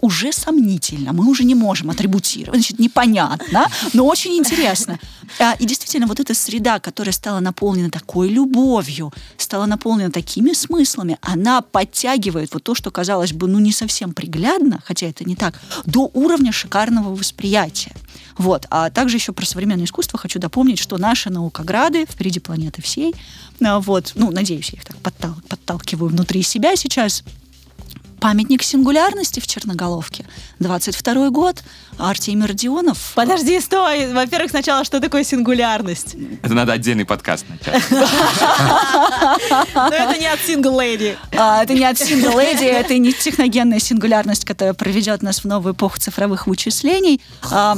[0.00, 4.98] уже сомнительно, мы уже не можем атрибутировать, значит, непонятно, но очень интересно.
[5.38, 11.18] А, И действительно, вот эта среда, которая стала наполнена такой любовью, стала наполнена такими смыслами,
[11.20, 15.60] она подтягивает вот то, что казалось бы, ну, не совсем приглядно, хотя это не так,
[15.84, 17.94] до уровня шикарного восприятия.
[18.38, 18.66] Вот.
[18.70, 23.14] А также еще про современное искусство хочу дополнить, что наши наукограды впереди планеты всей,
[23.64, 27.24] а, вот, ну, надеюсь, я их так подтал- подталкиваю внутри себя сейчас,
[28.20, 30.24] Памятник сингулярности в Черноголовке.
[30.58, 31.62] 22 год.
[31.98, 33.12] Артемий Родионов.
[33.14, 34.12] Подожди, стой.
[34.12, 36.16] Во-первых, сначала, что такое сингулярность?
[36.42, 37.82] Это надо отдельный подкаст начать.
[37.90, 38.00] Но
[39.88, 41.16] это не от сингл леди.
[41.36, 45.74] А, это не от Single Lady, это не техногенная сингулярность, которая проведет нас в новую
[45.74, 47.20] эпоху цифровых вычислений.
[47.50, 47.76] А,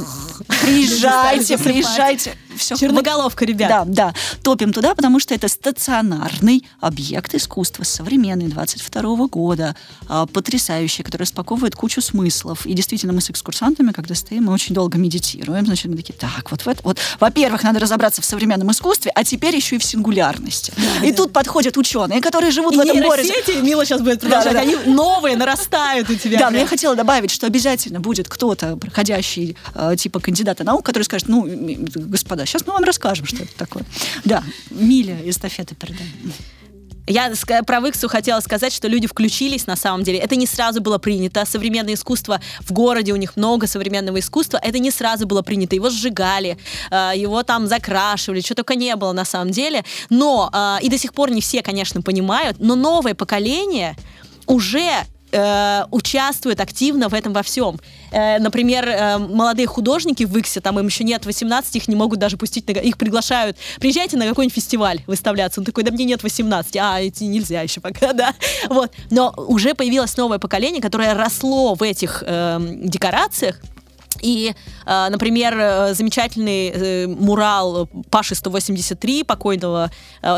[0.61, 2.35] приезжайте, приезжайте.
[2.59, 2.75] Все.
[2.75, 3.69] Черноголовка, ребят.
[3.69, 4.13] Да, да.
[4.43, 9.75] Топим туда, потому что это стационарный объект искусства, современный, 22 года,
[10.07, 12.65] а, потрясающий, который распаковывает кучу смыслов.
[12.65, 15.65] И действительно, мы с экскурсантами, когда стоим, мы очень долго медитируем.
[15.65, 19.23] Значит, мы такие, так, вот в это, вот, во-первых, надо разобраться в современном искусстве, а
[19.23, 20.73] теперь еще и в сингулярности.
[21.03, 23.33] и тут подходят ученые, которые живут И в этом городе.
[23.61, 24.61] Мила сейчас будет продолжать, Да-да-да.
[24.61, 26.39] они новые нарастают у тебя.
[26.39, 31.03] Да, но я хотела добавить, что обязательно будет кто-то, проходящий э, типа кандидата наук, который
[31.03, 33.83] скажет, ну, господа, сейчас мы вам расскажем, что это такое.
[34.25, 36.33] Да, Миля эстафеты передаем.
[37.07, 37.31] Я
[37.65, 40.19] про Виксу хотела сказать, что люди включились на самом деле.
[40.19, 41.43] Это не сразу было принято.
[41.45, 44.59] Современное искусство в городе, у них много современного искусства.
[44.63, 45.75] Это не сразу было принято.
[45.75, 46.57] Его сжигали,
[46.91, 49.83] э, его там закрашивали, что только не было на самом деле.
[50.11, 53.95] Но, э, и до сих пор не все, конечно, понимают, но новое поколение
[54.45, 54.91] уже
[55.31, 57.79] э, участвует активно в этом во всем.
[58.11, 62.19] Э, например, э, молодые художники в Иксе, там им еще нет 18, их не могут
[62.19, 63.57] даже пустить, на, их приглашают.
[63.79, 65.61] Приезжайте на какой-нибудь фестиваль выставляться.
[65.61, 68.33] Он такой, да мне нет 18, а идти нельзя еще пока, да.
[68.69, 68.91] Вот.
[69.09, 73.59] Но уже появилось новое поколение, которое росло в этих эм, декорациях,
[74.21, 74.53] и,
[74.85, 79.91] э, например, э, замечательный э, мурал Паши 183, покойного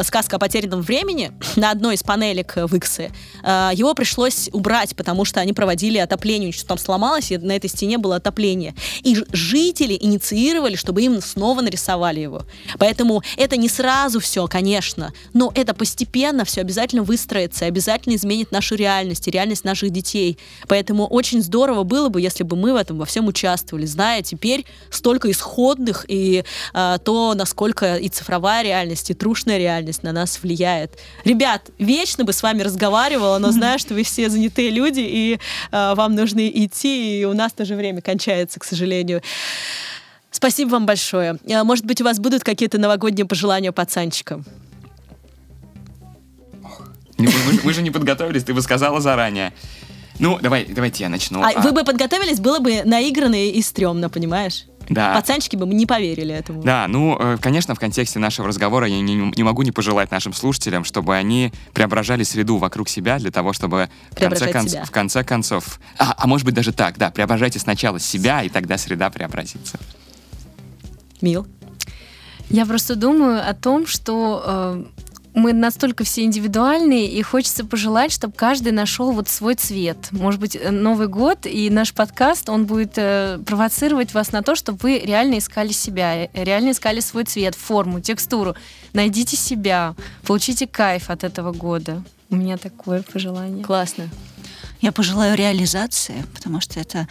[0.03, 3.11] «Сказка о потерянном времени» на одной из панелек в Иксе,
[3.43, 7.97] его пришлось убрать, потому что они проводили отопление, что там сломалось, и на этой стене
[7.97, 8.75] было отопление.
[9.01, 12.43] И жители инициировали, чтобы им снова нарисовали его.
[12.77, 18.75] Поэтому это не сразу все, конечно, но это постепенно все обязательно выстроится, обязательно изменит нашу
[18.75, 20.37] реальность и реальность наших детей.
[20.67, 24.65] Поэтому очень здорово было бы, если бы мы в этом во всем участвовали, зная теперь
[24.89, 26.43] столько исходных и
[26.73, 30.97] а, то, насколько и цифровая реальность, и трушная реальность на нас влияет.
[31.25, 35.39] Ребят, вечно бы с вами разговаривала, но знаю, что вы все занятые люди, и
[35.71, 39.21] а, вам нужно идти, и у нас тоже время кончается, к сожалению.
[40.31, 41.37] Спасибо вам большое.
[41.53, 44.45] А, Может быть, у вас будут какие-то новогодние пожелания пацанчикам?
[47.17, 49.53] Вы, вы- вы же не подготовились, ты бы сказала заранее.
[50.21, 51.41] Ну, давай, давайте я начну.
[51.41, 54.65] А, А, вы бы подготовились, было бы наигранно и стрёмно, понимаешь?
[54.87, 55.15] Да.
[55.15, 56.61] Пацанчики бы не поверили этому.
[56.61, 60.33] Да, ну, э, конечно, в контексте нашего разговора я не, не могу не пожелать нашим
[60.33, 64.85] слушателям, чтобы они преображали среду вокруг себя для того, чтобы в конце, себя.
[64.85, 65.79] в конце концов...
[65.97, 69.79] А, а может быть даже так, да, преображайте сначала себя, и тогда среда преобразится.
[71.21, 71.47] Мил?
[72.49, 74.83] Я просто думаю о том, что э,
[75.33, 80.09] мы настолько все индивидуальные, и хочется пожелать, чтобы каждый нашел вот свой цвет.
[80.11, 84.55] Может быть, э, Новый год и наш подкаст, он будет э, провоцировать вас на то,
[84.55, 88.55] чтобы вы реально искали себя, э, реально искали свой цвет, форму, текстуру.
[88.93, 92.03] Найдите себя, получите кайф от этого года.
[92.29, 93.63] У меня такое пожелание.
[93.63, 94.09] Классно.
[94.81, 97.07] Я пожелаю реализации, потому что это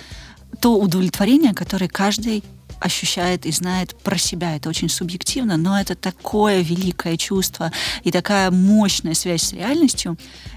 [0.60, 2.42] то удовлетворение, которое каждый
[2.80, 4.56] ощущает и знает про себя.
[4.56, 7.70] Это очень субъективно, но это такое великое чувство
[8.02, 10.16] и такая мощная связь с реальностью.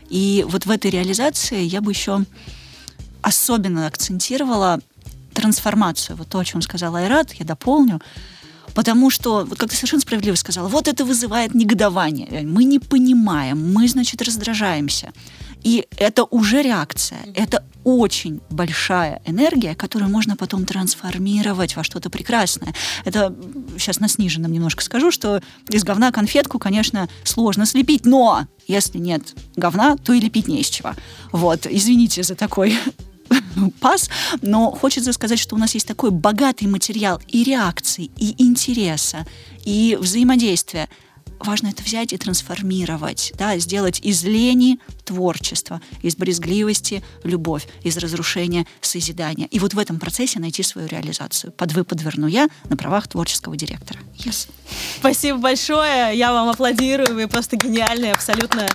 [0.10, 2.26] И вот в этой реализации я бы еще
[3.22, 4.80] особенно акцентировала
[5.34, 6.16] трансформацию.
[6.16, 8.02] Вот то, о чем сказал Айрат, я дополню.
[8.74, 12.42] Потому что, как ты совершенно справедливо сказала, вот это вызывает негодование.
[12.44, 15.14] Мы не понимаем, мы, значит, раздражаемся.
[15.64, 17.20] И это уже реакция.
[17.36, 22.74] Это очень большая энергия, которую можно потом трансформировать во что-то прекрасное.
[23.06, 23.36] Это
[23.78, 29.36] сейчас на сниженном немножко скажу, что из говна конфетку, конечно, сложно слепить, но если нет
[29.56, 30.94] говна, то и лепить не из чего.
[31.32, 32.78] Вот, извините за такой
[33.82, 34.10] пас,
[34.42, 39.26] но хочется сказать, что у нас есть такой богатый материал и реакций, и интереса,
[39.66, 40.90] и взаимодействия,
[41.40, 48.66] важно это взять и трансформировать, да, сделать из лени творчество, из брезгливости любовь, из разрушения
[48.82, 49.48] созидание.
[49.48, 51.52] И вот в этом процессе найти свою реализацию.
[51.52, 54.00] Под вы подверну я на правах творческого директора.
[54.18, 54.48] Yes.
[55.00, 56.18] Спасибо большое.
[56.18, 57.16] Я вам аплодирую.
[57.16, 58.70] Вы просто гениальные, абсолютно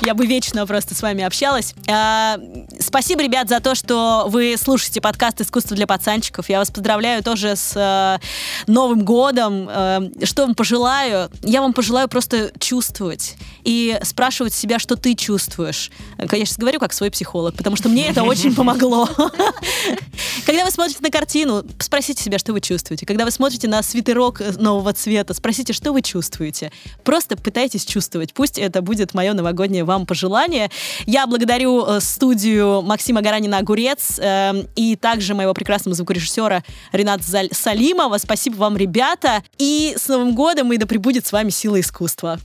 [0.00, 1.74] я бы вечно просто с вами общалась.
[1.88, 2.38] А,
[2.80, 6.48] спасибо, ребят, за то, что вы слушаете подкаст «Искусство для пацанчиков».
[6.48, 8.18] Я вас поздравляю тоже с э,
[8.66, 9.68] Новым годом.
[9.68, 11.30] Э, что вам пожелаю?
[11.42, 15.90] Я вам пожелаю просто чувствовать и спрашивать себя, что ты чувствуешь.
[16.28, 19.08] Конечно, говорю как свой психолог, потому что мне это очень помогло.
[20.46, 23.06] Когда вы смотрите на картину, спросите себя, что вы чувствуете.
[23.06, 26.72] Когда вы смотрите на свитерок нового цвета, спросите, что вы чувствуете.
[27.04, 28.34] Просто пытайтесь чувствовать.
[28.34, 30.70] Пусть это будет мое новогоднее вам пожелание.
[31.06, 38.18] Я благодарю э, студию Максима Гаранина «Огурец» э, и также моего прекрасного звукорежиссера Рената Салимова.
[38.18, 39.42] Спасибо вам, ребята.
[39.58, 42.38] И с Новым годом, и да пребудет с вами сила искусства.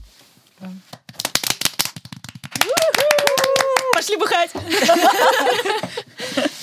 [3.94, 4.50] Пошли бухать!